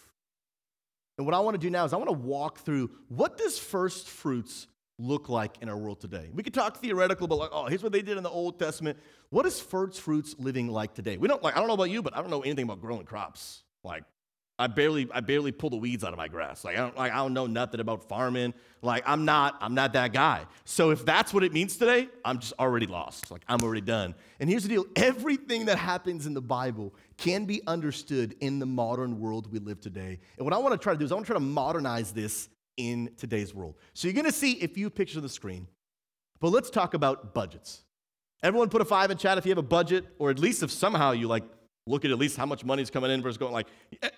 [1.17, 3.59] And what I want to do now is I want to walk through what does
[3.59, 4.67] first fruits
[4.99, 6.29] look like in our world today?
[6.33, 8.97] We could talk theoretical, but like, oh, here's what they did in the Old Testament.
[9.29, 11.17] What is first fruits living like today?
[11.17, 13.05] We don't like, I don't know about you, but I don't know anything about growing
[13.05, 13.63] crops.
[13.83, 14.03] Like,
[14.59, 16.63] I barely, I barely pull the weeds out of my grass.
[16.63, 18.53] Like I don't, like I don't know nothing about farming.
[18.83, 20.45] Like I'm not, I'm not that guy.
[20.63, 23.31] So if that's what it means today, I'm just already lost.
[23.31, 24.13] Like I'm already done.
[24.39, 28.67] And here's the deal: everything that happens in the Bible can be understood in the
[28.67, 30.19] modern world we live today.
[30.37, 32.11] And what I want to try to do is I want to try to modernize
[32.11, 33.75] this in today's world.
[33.93, 35.67] So you're going to see a few pictures on the screen,
[36.39, 37.83] but let's talk about budgets.
[38.41, 40.71] Everyone put a five in chat if you have a budget, or at least if
[40.71, 41.43] somehow you like
[41.87, 43.67] look at at least how much money is coming in versus going like,
[44.01, 44.09] eh,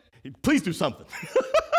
[0.42, 1.06] please do something.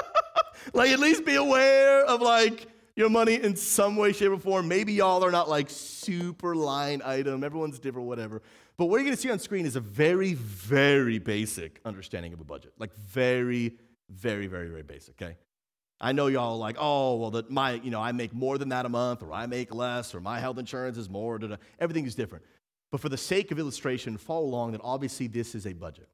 [0.72, 4.68] like at least be aware of like your money in some way, shape, or form.
[4.68, 7.44] Maybe y'all are not like super line item.
[7.44, 8.42] Everyone's different, whatever.
[8.76, 12.44] But what you're gonna see on screen is a very, very basic understanding of a
[12.44, 12.72] budget.
[12.78, 13.76] Like very,
[14.08, 15.36] very, very, very basic, okay?
[16.00, 18.84] I know y'all like, oh, well, that my, you know, I make more than that
[18.84, 21.38] a month, or I make less, or my health insurance is more.
[21.38, 21.56] Da, da.
[21.78, 22.44] Everything is different.
[22.92, 26.08] But for the sake of illustration, follow along that obviously this is a budget.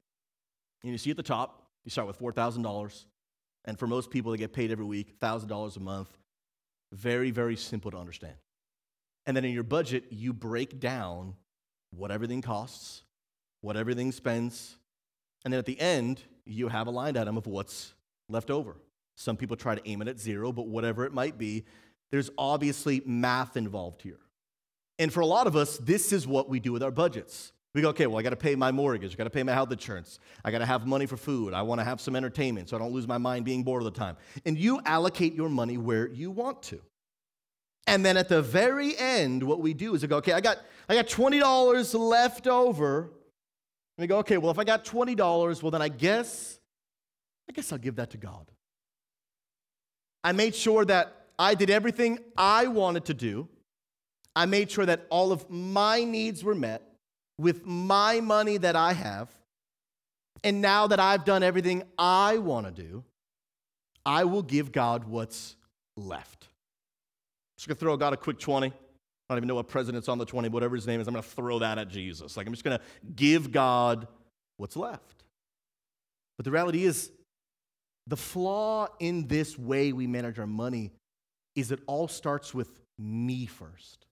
[0.83, 3.05] And you see at the top, you start with $4,000.
[3.65, 6.09] And for most people, they get paid every week, $1,000 a month.
[6.91, 8.35] Very, very simple to understand.
[9.25, 11.35] And then in your budget, you break down
[11.91, 13.03] what everything costs,
[13.61, 14.77] what everything spends.
[15.45, 17.93] And then at the end, you have a line item of what's
[18.27, 18.75] left over.
[19.15, 21.65] Some people try to aim it at zero, but whatever it might be,
[22.11, 24.19] there's obviously math involved here.
[24.99, 27.51] And for a lot of us, this is what we do with our budgets.
[27.73, 29.13] We go, okay, well, I got to pay my mortgage.
[29.13, 30.19] I got to pay my health insurance.
[30.45, 31.55] I got to have money for food.
[31.55, 33.89] I want to have some entertainment so I don't lose my mind being bored all
[33.89, 34.15] the time.
[34.45, 36.79] And you allocate your money where you want to.
[37.87, 40.59] And then at the very end, what we do is we go, okay, I got,
[40.87, 43.01] I got $20 left over.
[43.01, 46.59] And we go, okay, well, if I got $20, well, then I guess,
[47.49, 48.51] I guess I'll give that to God.
[50.23, 53.47] I made sure that I did everything I wanted to do.
[54.35, 56.81] I made sure that all of my needs were met
[57.37, 59.29] with my money that I have.
[60.43, 63.03] And now that I've done everything I want to do,
[64.05, 65.55] I will give God what's
[65.95, 66.45] left.
[66.45, 68.67] I'm just to throw God a quick 20.
[68.67, 68.71] I
[69.29, 71.07] don't even know what president's on the 20, whatever his name is.
[71.07, 72.35] I'm to throw that at Jesus.
[72.35, 72.83] Like, I'm just to
[73.15, 74.07] give God
[74.57, 75.23] what's left.
[76.37, 77.11] But the reality is,
[78.07, 80.91] the flaw in this way we manage our money
[81.55, 84.05] is it all starts with me first.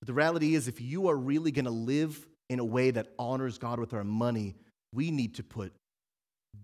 [0.00, 3.08] But the reality is, if you are really going to live in a way that
[3.18, 4.54] honors God with our money,
[4.92, 5.72] we need to put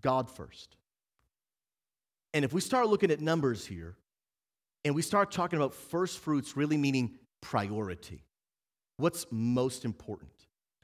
[0.01, 0.75] God first.
[2.33, 3.95] And if we start looking at numbers here
[4.85, 8.23] and we start talking about first fruits really meaning priority,
[8.97, 10.31] what's most important?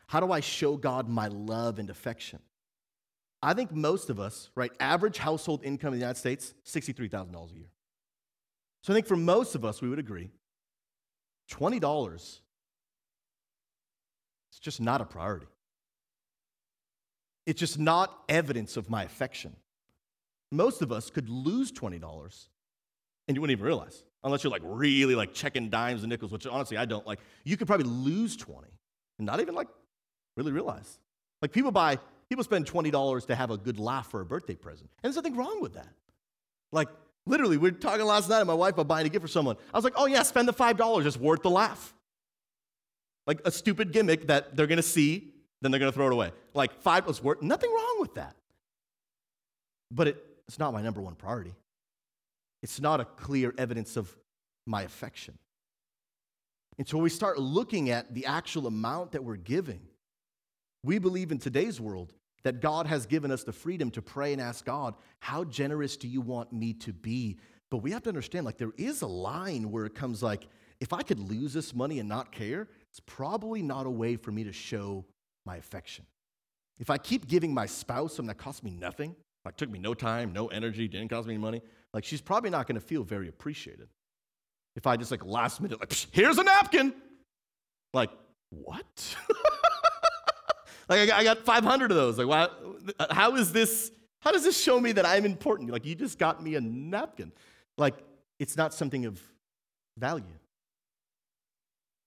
[0.07, 2.39] How do I show God my love and affection?
[3.41, 7.55] I think most of us, right, average household income in the United States, $63,000 a
[7.55, 7.69] year.
[8.83, 10.29] So I think for most of us, we would agree
[11.51, 12.41] $20 is
[14.59, 15.47] just not a priority.
[17.45, 19.55] It's just not evidence of my affection.
[20.51, 22.47] Most of us could lose $20
[23.27, 26.45] and you wouldn't even realize, unless you're like really like checking dimes and nickels, which
[26.45, 27.05] honestly I don't.
[27.07, 28.67] Like, you could probably lose 20
[29.17, 29.67] and not even like
[30.35, 30.99] really realize.
[31.41, 34.89] Like, people buy, people spend $20 to have a good laugh for a birthday present.
[35.03, 35.89] And there's nothing wrong with that.
[36.71, 36.89] Like,
[37.25, 39.57] literally, we were talking last night, and my wife about buying a gift for someone.
[39.73, 41.05] I was like, oh, yeah, spend the $5.
[41.05, 41.93] It's worth the laugh.
[43.25, 46.31] Like a stupid gimmick that they're gonna see, then they're gonna throw it away.
[46.53, 48.35] Like, five was worth, nothing wrong with that.
[49.91, 51.53] But it, it's not my number one priority.
[52.61, 54.15] It's not a clear evidence of
[54.65, 55.37] my affection.
[56.77, 59.81] And so we start looking at the actual amount that we're giving.
[60.83, 62.13] We believe in today's world
[62.43, 66.07] that God has given us the freedom to pray and ask God, How generous do
[66.07, 67.37] you want me to be?
[67.69, 70.47] But we have to understand, like, there is a line where it comes like,
[70.79, 74.31] if I could lose this money and not care, it's probably not a way for
[74.31, 75.05] me to show
[75.45, 76.05] my affection.
[76.79, 79.93] If I keep giving my spouse something that costs me nothing, like took me no
[79.93, 81.61] time, no energy, didn't cost me any money,
[81.93, 83.89] like she's probably not to feel very appreciated.
[84.75, 86.93] If I just like last minute, like, here's a napkin.
[87.93, 88.11] Like,
[88.49, 89.15] what?
[90.89, 92.17] like I got 500 of those.
[92.17, 92.47] Like, why,
[92.99, 95.69] uh, how is this, how does this show me that I'm important?
[95.69, 97.31] Like, you just got me a napkin.
[97.77, 97.95] Like,
[98.39, 99.21] it's not something of
[99.97, 100.25] value.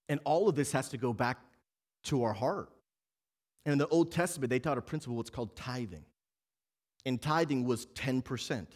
[0.08, 1.38] And all of this has to go back
[2.04, 2.70] to our heart.
[3.64, 6.04] And in the Old Testament, they taught a principle what's called tithing.
[7.06, 8.66] And tithing was 10%.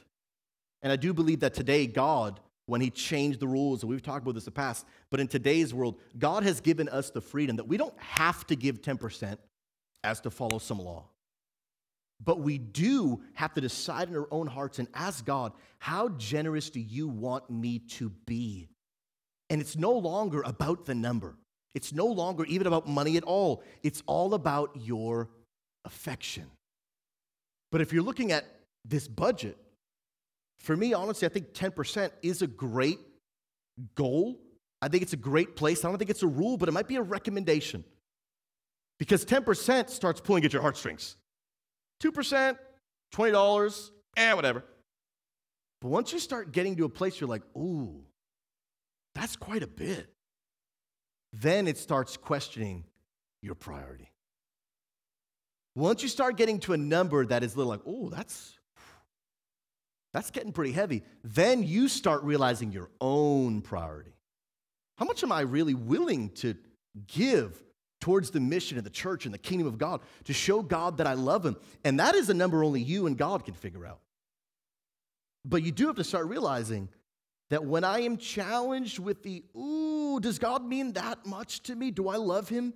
[0.82, 4.22] And I do believe that today, God, when He changed the rules, and we've talked
[4.22, 7.56] about this in the past, but in today's world, God has given us the freedom
[7.56, 9.36] that we don't have to give 10%
[10.06, 11.04] as to follow some law.
[12.24, 16.70] But we do have to decide in our own hearts and ask God, how generous
[16.70, 18.68] do you want me to be?
[19.50, 21.34] And it's no longer about the number.
[21.74, 23.62] It's no longer even about money at all.
[23.82, 25.28] It's all about your
[25.84, 26.46] affection.
[27.70, 28.46] But if you're looking at
[28.84, 29.58] this budget,
[30.58, 32.98] for me, honestly, I think 10% is a great
[33.94, 34.40] goal.
[34.80, 35.84] I think it's a great place.
[35.84, 37.84] I don't think it's a rule, but it might be a recommendation.
[38.98, 41.16] Because 10% starts pulling at your heartstrings.
[42.02, 42.56] 2%,
[43.14, 44.64] $20, eh, whatever.
[45.80, 48.04] But once you start getting to a place you're like, ooh,
[49.14, 50.08] that's quite a bit.
[51.32, 52.84] Then it starts questioning
[53.42, 54.10] your priority.
[55.74, 58.58] Once you start getting to a number that is little like, oh, that's
[60.14, 64.16] that's getting pretty heavy, then you start realizing your own priority.
[64.96, 66.54] How much am I really willing to
[67.06, 67.62] give
[68.06, 71.08] towards the mission of the church and the kingdom of God to show God that
[71.08, 71.56] I love Him?
[71.82, 73.98] And that is a number only you and God can figure out.
[75.44, 76.88] But you do have to start realizing
[77.50, 81.90] that when I am challenged with the, ooh, does God mean that much to me?
[81.90, 82.74] Do I love him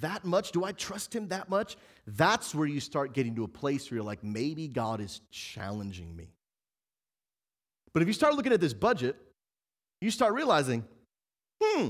[0.00, 0.52] that much?
[0.52, 1.76] Do I trust him that much?
[2.06, 6.16] That's where you start getting to a place where you're like, maybe God is challenging
[6.16, 6.30] me.
[7.92, 9.16] But if you start looking at this budget,
[10.00, 10.86] you start realizing,
[11.62, 11.88] hmm,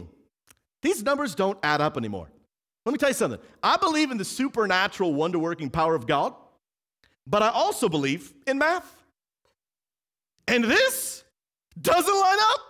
[0.83, 2.29] these numbers don't add up anymore.
[2.85, 3.41] Let me tell you something.
[3.63, 6.35] I believe in the supernatural, wonder working power of God,
[7.27, 9.03] but I also believe in math.
[10.49, 11.23] And this
[11.81, 12.61] doesn't line up.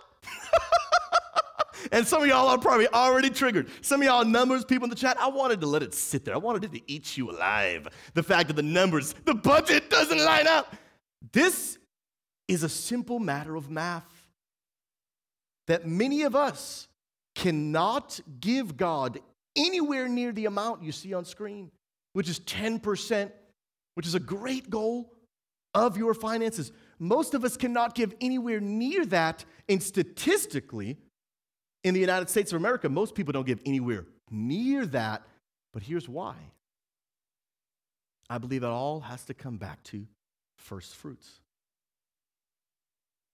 [1.91, 3.69] and some of y'all are probably already triggered.
[3.81, 6.35] Some of y'all numbers people in the chat, I wanted to let it sit there.
[6.35, 7.87] I wanted it to eat you alive.
[8.13, 10.75] The fact that the numbers, the budget doesn't line up.
[11.31, 11.79] This
[12.47, 14.27] is a simple matter of math
[15.67, 16.87] that many of us
[17.35, 19.19] cannot give God
[19.55, 21.71] anywhere near the amount you see on screen,
[22.13, 23.31] which is 10%,
[23.95, 25.13] which is a great goal
[25.73, 26.71] of your finances.
[26.99, 29.45] Most of us cannot give anywhere near that.
[29.67, 30.97] And statistically,
[31.83, 35.23] in the United States of America, most people don't give anywhere near that.
[35.73, 36.35] But here's why
[38.29, 40.05] I believe it all has to come back to
[40.57, 41.39] first fruits.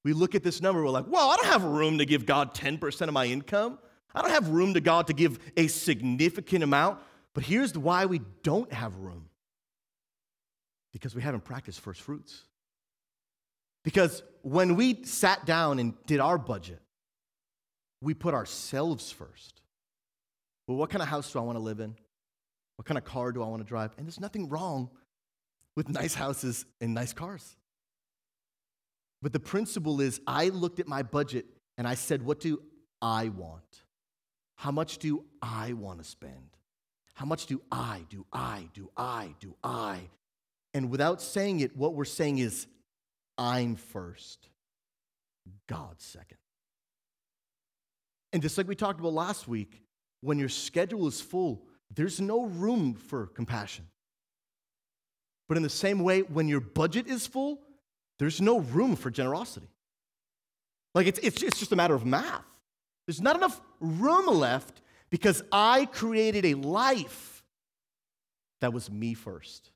[0.04, 2.56] We look at this number, we're like, well, I don't have room to give God
[2.56, 3.80] 10% of my income.
[4.14, 7.00] I don't have room to God to give a significant amount.
[7.34, 9.30] But here's why we don't have room
[10.92, 12.44] because we haven't practiced first fruits.
[13.84, 16.80] Because when we sat down and did our budget,
[18.02, 19.62] we put ourselves first.
[20.68, 21.96] Well, what kind of house do I want to live in?
[22.76, 23.92] What kind of car do I want to drive?
[23.98, 24.90] And there's nothing wrong
[25.76, 27.56] with nice houses and nice cars.
[29.22, 31.46] But the principle is I looked at my budget
[31.78, 32.62] and I said, what do
[33.02, 33.84] I want?
[34.60, 36.58] How much do I want to spend?
[37.14, 40.02] How much do I, do I, do I, do I?
[40.74, 42.68] And without saying it, what we're saying is,
[43.38, 44.50] I'm first,
[45.70, 46.40] God second.
[48.34, 49.82] And just like we talked about last week,
[50.20, 51.64] when your schedule is full,
[51.96, 53.88] there's no room for compassion.
[55.48, 57.62] But in the same way, when your budget is full,
[58.18, 59.70] there's no room for generosity.
[60.94, 62.59] Like it's, it's, it's just a matter of math.
[63.10, 67.44] There's not enough room left because I created a life
[68.62, 69.72] that was me first.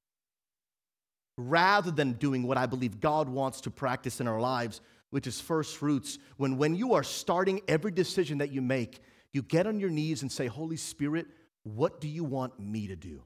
[1.40, 5.42] Rather than doing what I believe God wants to practice in our lives, which is
[5.42, 9.00] first fruits, when, when you are starting every decision that you make,
[9.32, 11.26] you get on your knees and say, Holy Spirit,
[11.64, 13.24] what do you want me to do?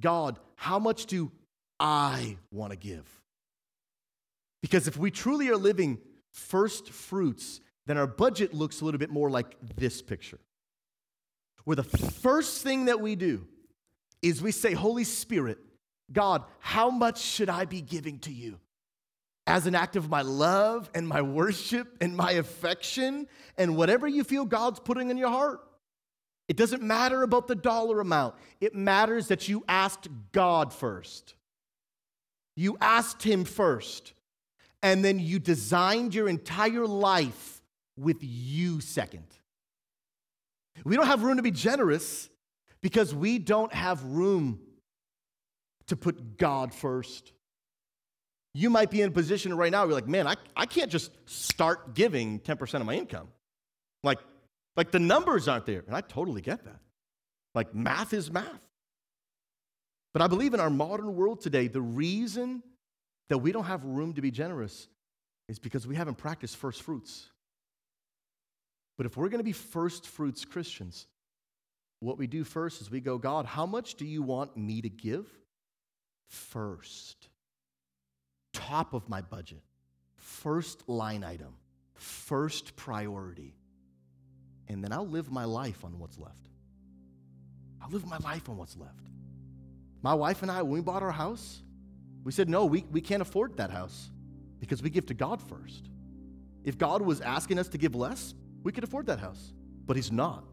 [0.00, 1.30] God, how much do
[1.78, 3.06] I want to give?
[4.60, 5.98] Because if we truly are living
[6.32, 10.38] first fruits, then our budget looks a little bit more like this picture.
[11.64, 13.46] Where the first thing that we do
[14.20, 15.58] is we say, Holy Spirit,
[16.12, 18.58] God, how much should I be giving to you?
[19.46, 23.26] As an act of my love and my worship and my affection
[23.58, 25.60] and whatever you feel God's putting in your heart.
[26.48, 31.34] It doesn't matter about the dollar amount, it matters that you asked God first.
[32.54, 34.12] You asked Him first,
[34.82, 37.51] and then you designed your entire life
[37.96, 39.26] with you second.
[40.84, 42.28] We don't have room to be generous
[42.80, 44.60] because we don't have room
[45.88, 47.32] to put God first.
[48.54, 51.10] You might be in a position right now, you're like, man, I, I can't just
[51.26, 53.28] start giving 10% of my income.
[54.02, 54.18] Like,
[54.76, 55.84] like the numbers aren't there.
[55.86, 56.80] And I totally get that.
[57.54, 58.46] Like math is math.
[60.12, 62.62] But I believe in our modern world today, the reason
[63.28, 64.88] that we don't have room to be generous
[65.48, 67.31] is because we haven't practiced first fruits.
[68.96, 71.06] But if we're going to be first fruits Christians,
[72.00, 74.88] what we do first is we go, God, how much do you want me to
[74.88, 75.26] give?
[76.28, 77.28] First.
[78.52, 79.62] Top of my budget.
[80.16, 81.54] First line item.
[81.94, 83.54] First priority
[84.72, 86.48] and then I'll live my life on what's left.
[87.80, 89.06] I'll live my life on what's left.
[90.02, 91.62] My wife and I, when we bought our house,
[92.24, 94.10] we said, no, we, we can't afford that house
[94.60, 95.90] because we give to God first.
[96.64, 99.52] If God was asking us to give less, we could afford that house,
[99.86, 100.44] but He's not.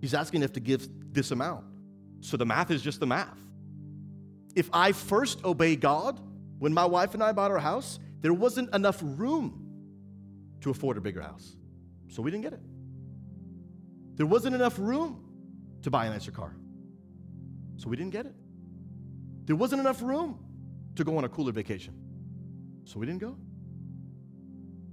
[0.00, 1.64] He's asking us to give this amount.
[2.20, 3.38] So the math is just the math.
[4.54, 6.20] If I first obey God,
[6.58, 9.62] when my wife and I bought our house, there wasn't enough room
[10.62, 11.56] to afford a bigger house.
[12.08, 12.60] So we didn't get it.
[14.16, 15.22] There wasn't enough room
[15.82, 16.54] to buy a nicer car.
[17.76, 18.34] So we didn't get it.
[19.44, 20.38] There wasn't enough room
[20.96, 21.94] to go on a cooler vacation.
[22.84, 23.36] So we didn't go.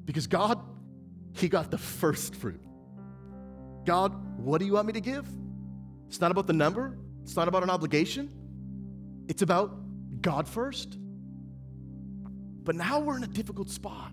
[0.06, 0.60] Because God,
[1.34, 2.62] He got the first fruit.
[3.86, 5.28] God, what do you want me to give?
[6.08, 8.30] It's not about the number, it's not about an obligation,
[9.28, 9.76] it's about
[10.22, 10.98] God first.
[12.63, 14.12] But now we're in a difficult spot.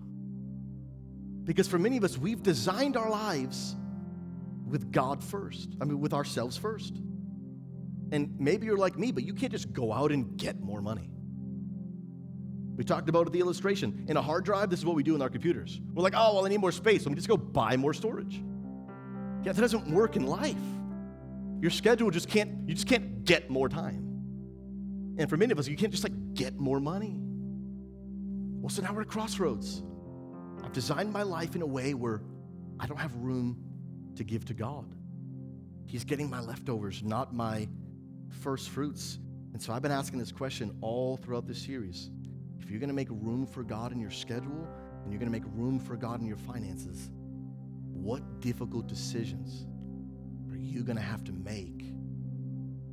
[1.43, 3.75] Because for many of us, we've designed our lives
[4.67, 5.75] with God first.
[5.81, 6.95] I mean, with ourselves first.
[8.11, 11.09] And maybe you're like me, but you can't just go out and get more money.
[12.75, 14.05] We talked about it, the illustration.
[14.07, 15.79] In a hard drive, this is what we do in our computers.
[15.93, 17.05] We're like, oh, well, I need more space.
[17.05, 18.41] Let me just go buy more storage.
[19.43, 20.55] Yeah, that doesn't work in life.
[21.61, 25.15] Your schedule just can't, you just can't get more time.
[25.17, 27.17] And for many of us, you can't just like get more money.
[28.61, 29.83] Well, so now we're at crossroads.
[30.63, 32.21] I've designed my life in a way where
[32.79, 33.57] I don't have room
[34.15, 34.95] to give to God.
[35.85, 37.67] He's getting my leftovers, not my
[38.29, 39.19] first fruits.
[39.53, 42.09] And so I've been asking this question all throughout this series.
[42.61, 44.67] If you're going to make room for God in your schedule
[45.03, 47.11] and you're going to make room for God in your finances,
[47.91, 49.65] what difficult decisions
[50.51, 51.93] are you going to have to make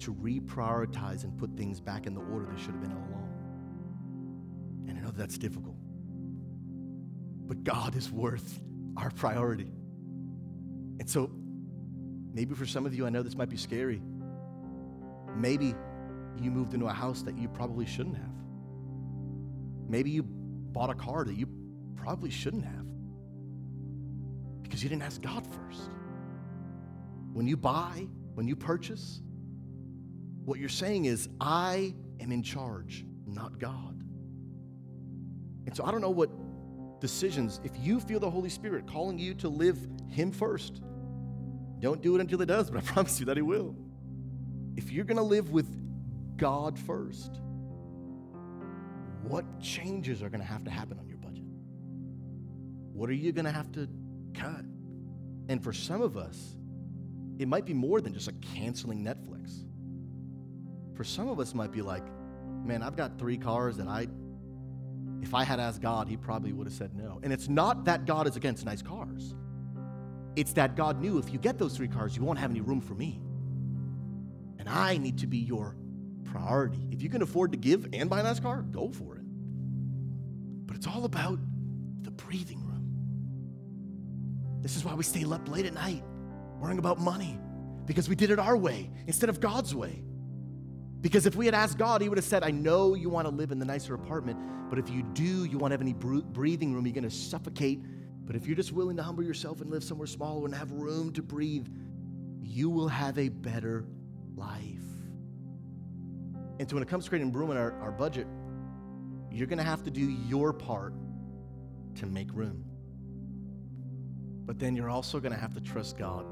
[0.00, 4.86] to reprioritize and put things back in the order they should have been all along?
[4.88, 5.76] And I know that's difficult.
[7.46, 8.60] But God is worth
[8.96, 9.72] our priority.
[10.98, 11.30] And so,
[12.32, 14.00] maybe for some of you, I know this might be scary.
[15.36, 15.74] Maybe
[16.40, 18.37] you moved into a house that you probably shouldn't have.
[19.88, 21.48] Maybe you bought a car that you
[21.96, 22.86] probably shouldn't have
[24.62, 25.90] because you didn't ask God first.
[27.32, 29.22] When you buy, when you purchase,
[30.44, 34.02] what you're saying is, I am in charge, not God.
[35.66, 36.30] And so I don't know what
[37.00, 39.78] decisions, if you feel the Holy Spirit calling you to live
[40.08, 40.82] Him first,
[41.80, 43.76] don't do it until He does, but I promise you that He will.
[44.76, 45.66] If you're going to live with
[46.36, 47.40] God first,
[49.22, 51.44] what changes are going to have to happen on your budget?
[52.92, 53.88] What are you going to have to
[54.34, 54.64] cut?
[55.48, 56.56] And for some of us,
[57.38, 59.64] it might be more than just like canceling Netflix.
[60.94, 62.02] For some of us, might be like,
[62.64, 64.08] man, I've got three cars that I
[65.22, 67.20] if I had asked God, he probably would have said no.
[67.22, 69.34] And it's not that God is against nice cars.
[70.36, 72.80] It's that God knew if you get those three cars, you won't have any room
[72.80, 73.20] for me.
[74.58, 75.74] And I need to be your
[76.32, 76.86] priority.
[76.90, 79.22] If you can afford to give and buy a nice car, go for it.
[80.66, 81.38] But it's all about
[82.02, 82.68] the breathing room.
[84.60, 86.02] This is why we stay up late at night
[86.60, 87.38] worrying about money
[87.86, 90.02] because we did it our way instead of God's way.
[91.00, 93.34] Because if we had asked God, He would have said, I know you want to
[93.34, 96.84] live in the nicer apartment, but if you do, you won't have any breathing room.
[96.86, 97.80] You're going to suffocate.
[98.24, 101.12] But if you're just willing to humble yourself and live somewhere smaller and have room
[101.14, 101.66] to breathe,
[102.42, 103.86] you will have a better
[104.36, 104.97] life.
[106.58, 108.26] And so when it comes to creating room in our, our budget,
[109.30, 110.94] you're going to have to do your part
[111.96, 112.64] to make room.
[114.44, 116.26] But then you're also going to have to trust God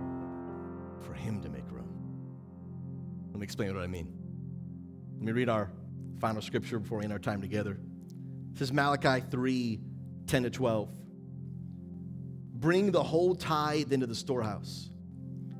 [1.01, 1.89] for Him to make room.
[3.31, 4.13] Let me explain what I mean.
[5.17, 5.71] Let me read our
[6.19, 7.79] final scripture before we end our time together.
[8.53, 9.81] This is Malachi 3
[10.27, 10.89] 10 to 12.
[12.55, 14.91] Bring the whole tithe into the storehouse.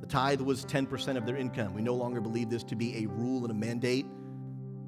[0.01, 1.73] The tithe was 10% of their income.
[1.73, 4.05] We no longer believe this to be a rule and a mandate,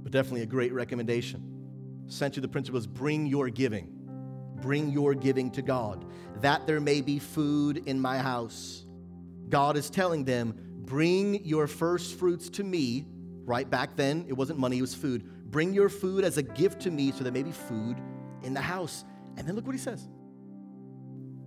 [0.03, 1.43] but definitely a great recommendation.
[2.07, 3.95] Essentially, the principle is bring your giving.
[4.61, 6.05] Bring your giving to God,
[6.41, 8.85] that there may be food in my house.
[9.47, 10.53] God is telling them,
[10.85, 13.05] bring your first fruits to me.
[13.45, 15.23] Right back then, it wasn't money, it was food.
[15.51, 17.97] Bring your food as a gift to me so there may be food
[18.43, 19.05] in the house.
[19.37, 20.07] And then look what he says.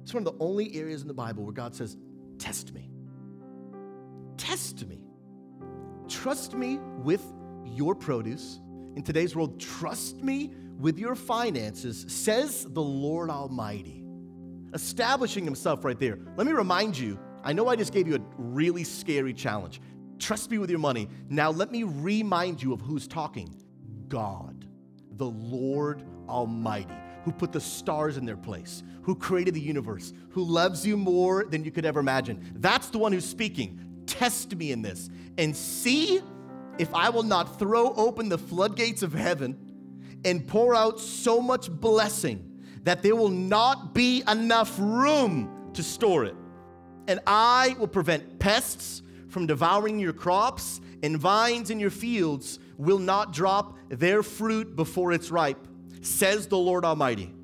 [0.02, 1.96] It's one of the only areas in the Bible where God says,
[2.38, 2.90] Test me.
[4.36, 5.00] Test me.
[6.08, 7.22] Trust me with
[7.72, 8.60] your produce.
[8.96, 14.04] In today's world, trust me with your finances, says the Lord Almighty.
[14.74, 16.18] Establishing himself right there.
[16.36, 19.80] Let me remind you I know I just gave you a really scary challenge.
[20.18, 21.08] Trust me with your money.
[21.28, 23.60] Now, let me remind you of who's talking
[24.06, 24.66] God,
[25.16, 26.94] the Lord Almighty,
[27.24, 31.44] who put the stars in their place, who created the universe, who loves you more
[31.44, 32.52] than you could ever imagine.
[32.56, 34.04] That's the one who's speaking.
[34.06, 36.20] Test me in this and see
[36.78, 41.70] if I will not throw open the floodgates of heaven and pour out so much
[41.70, 42.48] blessing
[42.84, 46.34] that there will not be enough room to store it.
[47.08, 52.98] And I will prevent pests from devouring your crops, and vines in your fields will
[52.98, 55.66] not drop their fruit before it's ripe,
[56.02, 57.34] says the Lord Almighty.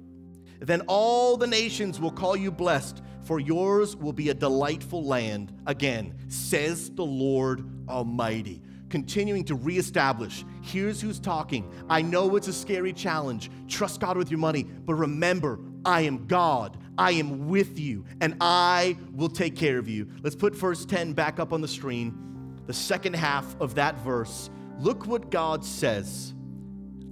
[0.61, 5.53] Then all the nations will call you blessed, for yours will be a delightful land
[5.67, 11.71] again, says the Lord Almighty continuing to reestablish here's who's talking.
[11.89, 13.51] I know it's a scary challenge.
[13.69, 16.77] Trust God with your money, but remember, I am God.
[16.97, 20.09] I am with you, and I will take care of you.
[20.23, 22.61] Let's put verse 10 back up on the screen.
[22.67, 24.51] The second half of that verse.
[24.79, 26.35] Look what God says.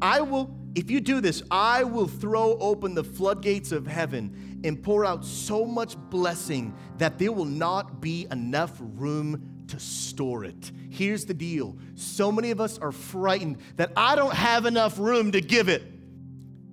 [0.02, 4.82] I will, if you do this, I will throw open the floodgates of heaven and
[4.82, 10.70] pour out so much blessing that there will not be enough room to store it.
[10.90, 15.32] Here's the deal so many of us are frightened that I don't have enough room
[15.32, 15.82] to give it.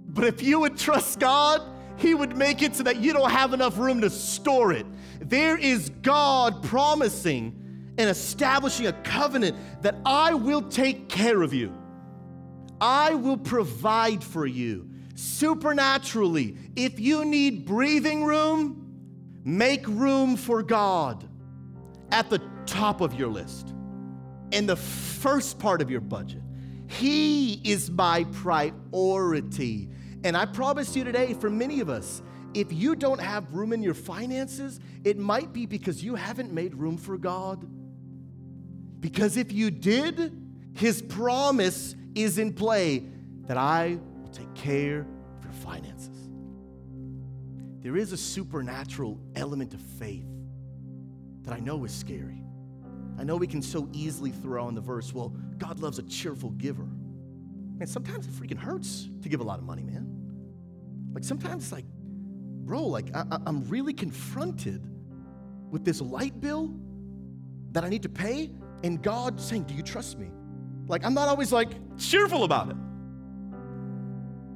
[0.07, 1.61] But if you would trust God,
[1.97, 4.85] He would make it so that you don't have enough room to store it.
[5.19, 7.59] There is God promising
[7.97, 11.73] and establishing a covenant that I will take care of you.
[12.81, 16.57] I will provide for you supernaturally.
[16.75, 21.27] If you need breathing room, make room for God
[22.11, 23.73] at the top of your list,
[24.51, 26.41] in the first part of your budget.
[26.87, 29.89] He is my priority.
[30.23, 32.21] And I promise you today, for many of us,
[32.53, 36.75] if you don't have room in your finances, it might be because you haven't made
[36.75, 37.67] room for God.
[38.99, 40.39] Because if you did,
[40.75, 43.05] His promise is in play
[43.47, 45.07] that I will take care
[45.37, 46.29] of your finances.
[47.81, 50.27] There is a supernatural element of faith
[51.41, 52.42] that I know is scary.
[53.17, 56.51] I know we can so easily throw in the verse, well, God loves a cheerful
[56.51, 56.87] giver.
[57.77, 60.07] Man, sometimes it freaking hurts to give a lot of money, man.
[61.13, 61.85] Like sometimes it's like,
[62.65, 64.87] bro, like I, am really confronted
[65.69, 66.73] with this light bill
[67.71, 68.51] that I need to pay,
[68.83, 70.29] and God saying, Do you trust me?
[70.87, 72.75] Like I'm not always like cheerful about it.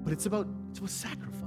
[0.04, 1.47] But it's about it's about sacrifice.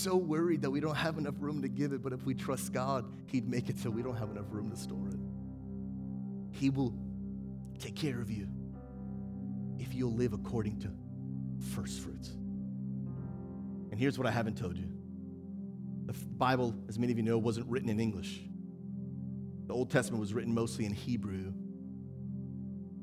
[0.00, 2.72] So worried that we don't have enough room to give it, but if we trust
[2.72, 5.18] God, He'd make it so we don't have enough room to store it.
[6.52, 6.94] He will
[7.78, 8.48] take care of you
[9.78, 10.90] if you'll live according to
[11.74, 12.28] first fruits.
[13.90, 14.88] And here's what I haven't told you
[16.06, 18.40] the Bible, as many of you know, wasn't written in English,
[19.66, 21.52] the Old Testament was written mostly in Hebrew.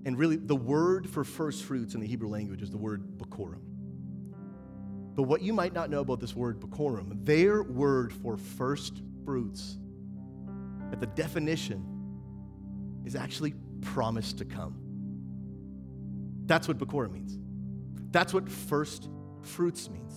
[0.05, 3.66] And really, the word for first fruits in the Hebrew language is the word Bikurim.
[5.17, 9.79] But what you might not know about this word Bikurim, their word for first fruits,
[10.91, 11.83] that the definition
[13.03, 14.75] is actually promised to come.
[16.45, 17.39] That's what Bakura means.
[18.11, 19.09] That's what first
[19.41, 20.13] fruits means.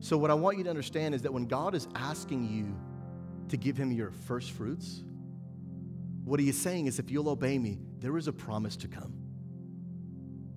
[0.00, 2.76] So, what I want you to understand is that when God is asking you
[3.48, 5.02] to give Him your first fruits,
[6.22, 9.14] what He is saying is if you'll obey me, there is a promise to come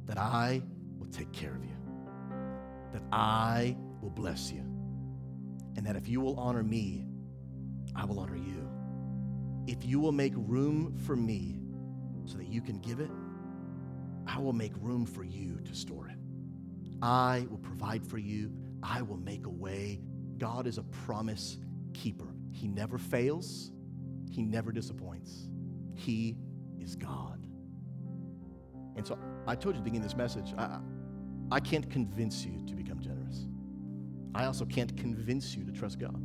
[0.07, 0.61] that I
[0.99, 1.71] will take care of you,
[2.93, 4.61] that I will bless you,
[5.75, 7.05] and that if you will honor me,
[7.95, 8.67] I will honor you.
[9.67, 11.61] If you will make room for me
[12.25, 13.11] so that you can give it,
[14.27, 16.17] I will make room for you to store it.
[17.01, 18.51] I will provide for you.
[18.83, 20.01] I will make a way.
[20.37, 21.57] God is a promise
[21.93, 22.27] keeper.
[22.51, 23.71] He never fails,
[24.29, 25.49] He never disappoints.
[25.95, 26.37] He
[26.79, 27.45] is God.
[28.95, 29.17] And so
[29.47, 30.79] I told you at the beginning of this message, I,
[31.51, 33.47] I can't convince you to become generous.
[34.33, 36.15] I also can't convince you to trust God.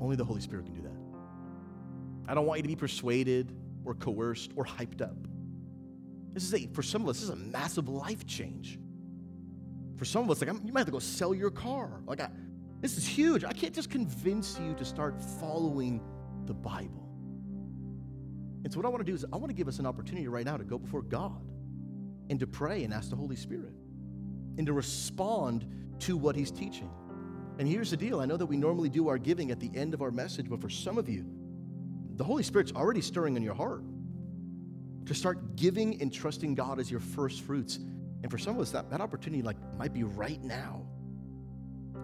[0.00, 2.30] Only the Holy Spirit can do that.
[2.30, 3.54] I don't want you to be persuaded
[3.84, 5.16] or coerced or hyped up.
[6.32, 8.78] This is a, for some of us, this is a massive life change.
[9.98, 12.00] For some of us, like I'm, you might have to go sell your car.
[12.06, 12.30] Like I,
[12.80, 13.44] this is huge.
[13.44, 16.00] I can't just convince you to start following
[16.46, 17.08] the Bible.
[18.64, 20.26] And so what I want to do is I want to give us an opportunity
[20.26, 21.42] right now to go before God
[22.30, 23.72] and to pray and ask the Holy Spirit
[24.56, 25.66] and to respond
[26.00, 26.90] to what He's teaching.
[27.58, 29.94] And here's the deal I know that we normally do our giving at the end
[29.94, 31.24] of our message, but for some of you,
[32.16, 33.82] the Holy Spirit's already stirring in your heart
[35.06, 37.76] to start giving and trusting God as your first fruits.
[38.22, 40.86] And for some of us, that, that opportunity like might be right now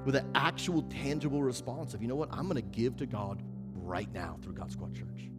[0.05, 3.43] with an actual tangible response of, you know what, I'm gonna give to God
[3.75, 5.31] right now through God Squad Church.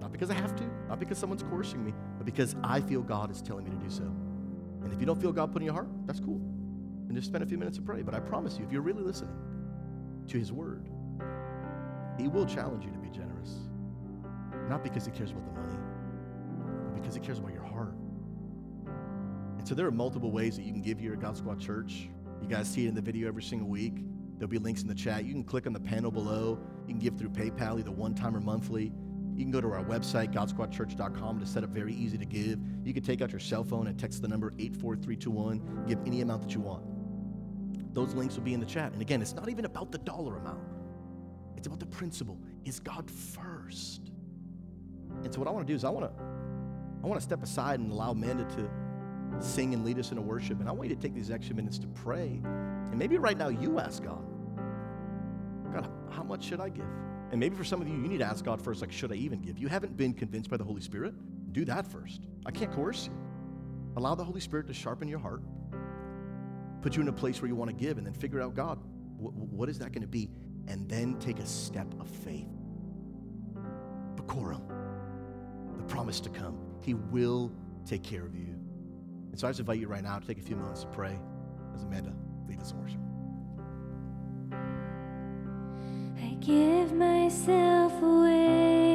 [0.00, 3.30] Not because I have to, not because someone's coercing me, but because I feel God
[3.30, 4.02] is telling me to do so.
[4.82, 6.40] And if you don't feel God put in your heart, that's cool.
[7.08, 8.02] And just spend a few minutes to pray.
[8.02, 9.34] But I promise you, if you're really listening
[10.26, 10.88] to His Word,
[12.18, 13.54] He will challenge you to be generous.
[14.68, 15.78] Not because He cares about the money,
[16.84, 17.94] but because He cares about your heart.
[19.58, 22.10] And so there are multiple ways that you can give here at God Squad Church.
[22.42, 24.04] You guys see it in the video every single week.
[24.36, 25.24] There'll be links in the chat.
[25.24, 26.58] You can click on the panel below.
[26.86, 28.92] You can give through PayPal, either one time or monthly.
[29.38, 32.58] You can go to our website, godsquadchurch.com, to set up very easy to give.
[32.82, 36.42] You can take out your cell phone and text the number 84321, give any amount
[36.42, 36.82] that you want.
[37.94, 38.92] Those links will be in the chat.
[38.92, 40.58] And again, it's not even about the dollar amount,
[41.56, 42.36] it's about the principle.
[42.64, 44.10] Is God first?
[45.22, 46.24] And so what I want to do is I want to
[47.04, 50.20] I want to step aside and allow Amanda to sing and lead us in a
[50.20, 50.58] worship.
[50.58, 52.40] And I want you to take these extra minutes to pray.
[52.42, 54.24] And maybe right now you ask God,
[55.72, 56.86] God, how much should I give?
[57.30, 59.16] And maybe for some of you, you need to ask God first, like, should I
[59.16, 59.58] even give?
[59.58, 61.14] You haven't been convinced by the Holy Spirit?
[61.52, 62.22] Do that first.
[62.46, 63.12] I can't coerce you.
[63.96, 65.42] Allow the Holy Spirit to sharpen your heart,
[66.82, 68.78] put you in a place where you want to give, and then figure out, God,
[69.18, 70.30] wh- what is that going to be?
[70.68, 72.48] And then take a step of faith.
[74.14, 74.60] Bakura,
[75.76, 76.58] the promise to come.
[76.82, 77.50] He will
[77.84, 78.54] take care of you.
[79.30, 81.18] And so I just invite you right now to take a few moments to pray
[81.74, 82.14] as Amanda
[82.46, 83.07] leads us in worship.
[86.48, 88.87] Give myself away.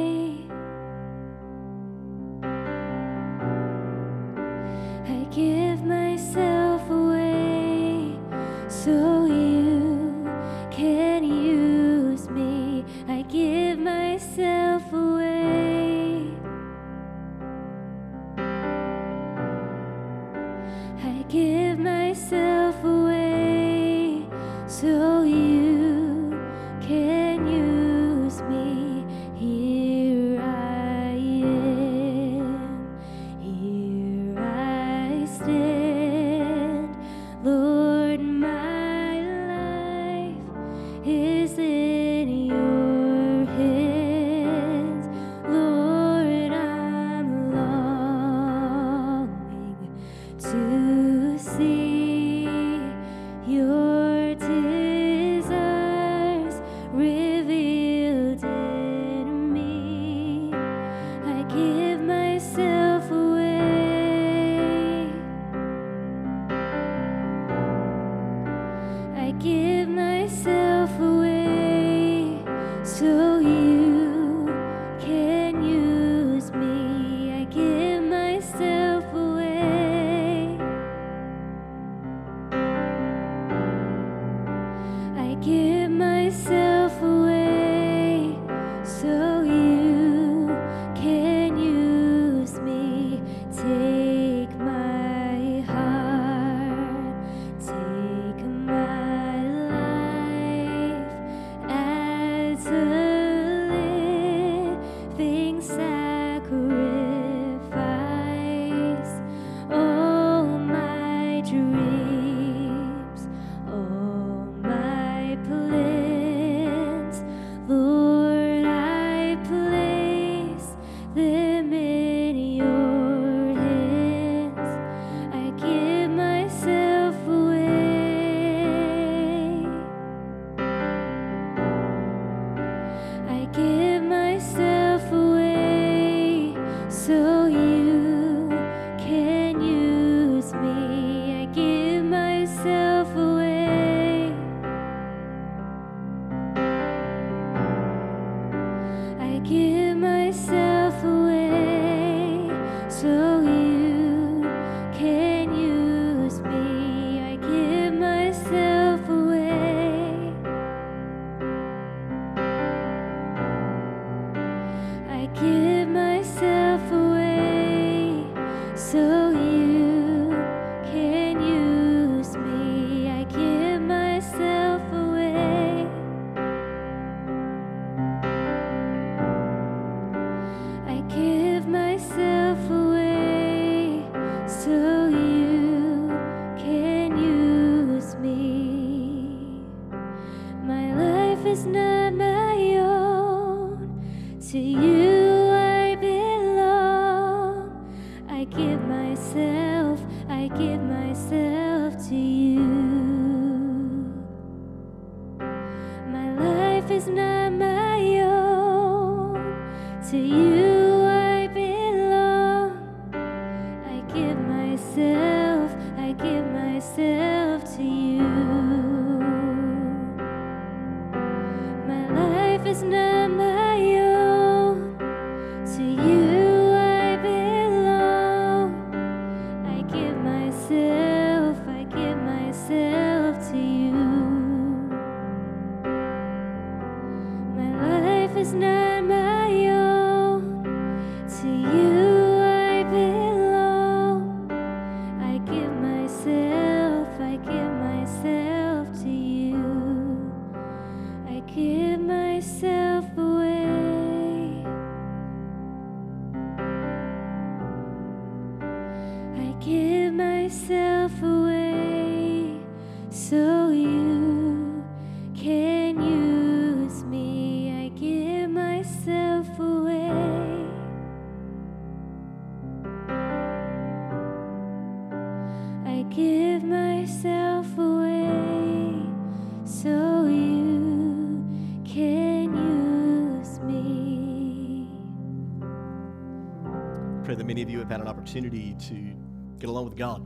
[288.34, 289.16] Opportunity to
[289.60, 290.20] get along with God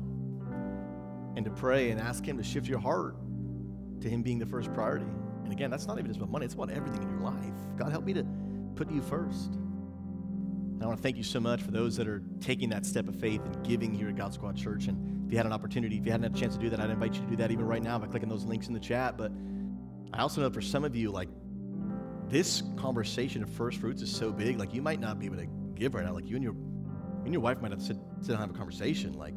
[1.37, 3.17] and to pray and ask Him to shift your heart
[4.01, 5.05] to Him being the first priority.
[5.45, 7.53] And again, that's not even just about money, it's about everything in your life.
[7.77, 8.25] God, help me to
[8.77, 9.53] put you first.
[9.53, 13.09] And I want to thank you so much for those that are taking that step
[13.09, 14.87] of faith and giving here at God Squad Church.
[14.87, 16.81] And if you had an opportunity, if you hadn't had a chance to do that,
[16.81, 18.81] I'd invite you to do that even right now by clicking those links in the
[18.81, 19.19] chat.
[19.19, 19.33] But
[20.15, 21.29] I also know for some of you, like
[22.29, 25.47] this conversation of first fruits is so big, like you might not be able to
[25.75, 26.15] give right now.
[26.15, 26.58] Like you and your you
[27.29, 29.12] and your wife might have to sit, sit down and have a conversation.
[29.12, 29.35] Like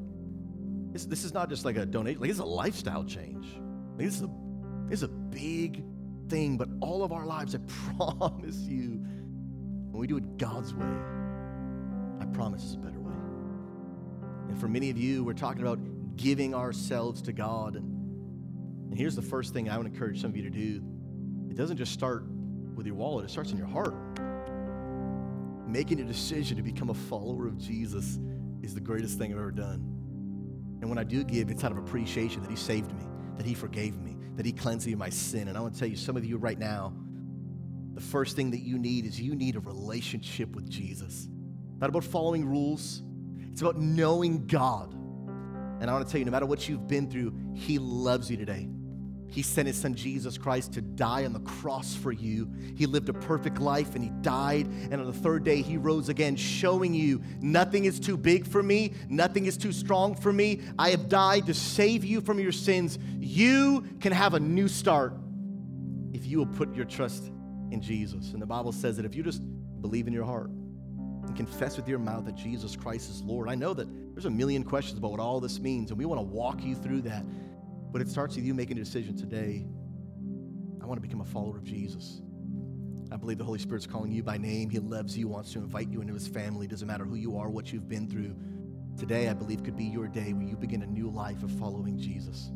[0.93, 3.45] this, this is not just like a donation, like it's a lifestyle change.
[3.97, 4.29] Like this is a
[4.87, 5.83] this is a big
[6.29, 7.57] thing, but all of our lives, I
[7.97, 9.01] promise you,
[9.91, 10.95] when we do it God's way,
[12.21, 13.13] I promise it's a better way.
[14.47, 15.79] And for many of you, we're talking about
[16.15, 17.75] giving ourselves to God.
[17.75, 20.81] And, and here's the first thing I would encourage some of you to do
[21.49, 22.23] it doesn't just start
[22.73, 23.93] with your wallet, it starts in your heart.
[25.71, 28.19] Making a decision to become a follower of Jesus
[28.61, 29.79] is the greatest thing I've ever done.
[30.81, 33.05] And when I do give, it's out of appreciation that He saved me,
[33.37, 35.47] that He forgave me, that He cleansed me of my sin.
[35.47, 36.93] And I want to tell you, some of you right now,
[37.93, 41.29] the first thing that you need is you need a relationship with Jesus.
[41.79, 43.01] Not about following rules,
[43.49, 44.93] it's about knowing God.
[44.93, 48.35] And I want to tell you, no matter what you've been through, He loves you
[48.35, 48.67] today.
[49.31, 52.51] He sent His Son Jesus Christ to die on the cross for you.
[52.75, 54.67] He lived a perfect life and He died.
[54.67, 58.61] And on the third day, He rose again, showing you nothing is too big for
[58.61, 60.61] me, nothing is too strong for me.
[60.77, 62.99] I have died to save you from your sins.
[63.19, 65.13] You can have a new start
[66.11, 67.31] if you will put your trust
[67.71, 68.33] in Jesus.
[68.33, 69.41] And the Bible says that if you just
[69.81, 73.55] believe in your heart and confess with your mouth that Jesus Christ is Lord, I
[73.55, 76.25] know that there's a million questions about what all this means, and we want to
[76.25, 77.23] walk you through that.
[77.91, 79.65] But it starts with you making a decision today.
[80.81, 82.21] I want to become a follower of Jesus.
[83.11, 84.69] I believe the Holy Spirit's calling you by name.
[84.69, 86.67] He loves you, wants to invite you into his family.
[86.67, 88.35] Doesn't matter who you are, what you've been through.
[88.97, 91.97] Today, I believe, could be your day where you begin a new life of following
[91.97, 92.47] Jesus.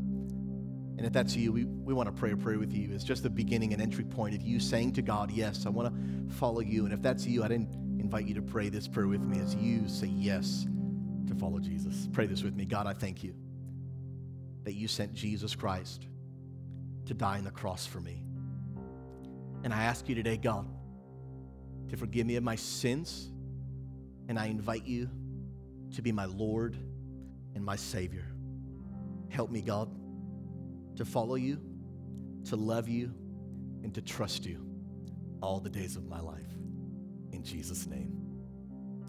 [0.98, 2.94] And if that's you, we, we want to pray a prayer with you.
[2.94, 5.94] It's just the beginning and entry point of you saying to God, Yes, I want
[5.94, 6.86] to follow you.
[6.86, 9.56] And if that's you, I didn't invite you to pray this prayer with me as
[9.56, 10.66] you say yes
[11.28, 12.08] to follow Jesus.
[12.14, 12.66] Pray this with me.
[12.66, 13.36] God, I thank you
[14.66, 16.08] that you sent Jesus Christ
[17.06, 18.24] to die on the cross for me.
[19.64, 20.68] And I ask you today, God,
[21.90, 23.30] to forgive me of my sins,
[24.28, 25.10] and I invite you
[25.96, 26.76] to be my Lord
[27.54, 28.28] and my Savior.
[29.30, 29.90] Help me, God,
[30.98, 31.60] to follow you,
[32.46, 33.14] to love you,
[33.84, 34.66] and to trust you
[35.42, 36.42] all the days of my life.
[37.32, 38.25] In Jesus' name.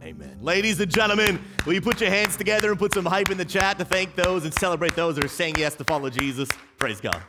[0.02, 0.38] Amen.
[0.40, 3.44] Ladies and gentlemen, will you put your hands together and put some hype in the
[3.44, 6.48] chat to thank those and celebrate those that are saying yes to follow Jesus?
[6.78, 7.22] Praise God.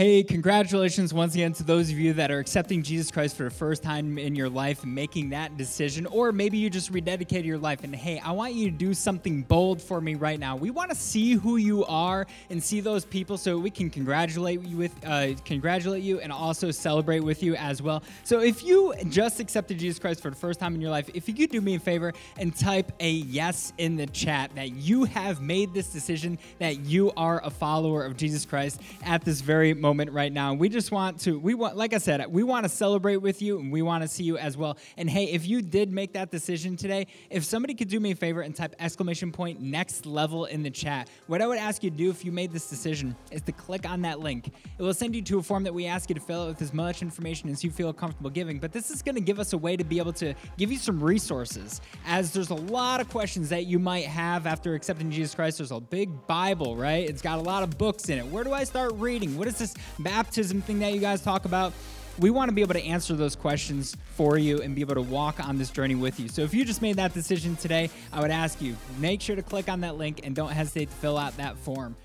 [0.00, 3.50] Hey, congratulations once again to those of you that are accepting Jesus Christ for the
[3.50, 6.06] first time in your life and making that decision.
[6.06, 7.84] Or maybe you just rededicated your life.
[7.84, 10.56] And hey, I want you to do something bold for me right now.
[10.56, 14.62] We want to see who you are and see those people so we can congratulate
[14.62, 18.02] you with uh, congratulate you and also celebrate with you as well.
[18.24, 21.28] So if you just accepted Jesus Christ for the first time in your life, if
[21.28, 25.04] you could do me a favor and type a yes in the chat that you
[25.04, 29.74] have made this decision that you are a follower of Jesus Christ at this very
[29.74, 30.54] moment moment right now.
[30.54, 33.58] We just want to, we want, like I said, we want to celebrate with you
[33.58, 34.78] and we want to see you as well.
[34.96, 38.14] And hey, if you did make that decision today, if somebody could do me a
[38.14, 41.90] favor and type exclamation point next level in the chat, what I would ask you
[41.90, 44.52] to do if you made this decision is to click on that link.
[44.78, 46.62] It will send you to a form that we ask you to fill out with
[46.62, 48.60] as much information as you feel comfortable giving.
[48.60, 50.78] But this is going to give us a way to be able to give you
[50.78, 55.34] some resources, as there's a lot of questions that you might have after accepting Jesus
[55.34, 55.58] Christ.
[55.58, 57.08] There's a big Bible, right?
[57.08, 58.26] It's got a lot of books in it.
[58.26, 59.36] Where do I start reading?
[59.36, 61.72] What is this baptism thing that you guys talk about.
[62.18, 65.02] We want to be able to answer those questions for you and be able to
[65.02, 66.28] walk on this journey with you.
[66.28, 69.42] So if you just made that decision today, I would ask you make sure to
[69.42, 71.96] click on that link and don't hesitate to fill out that form.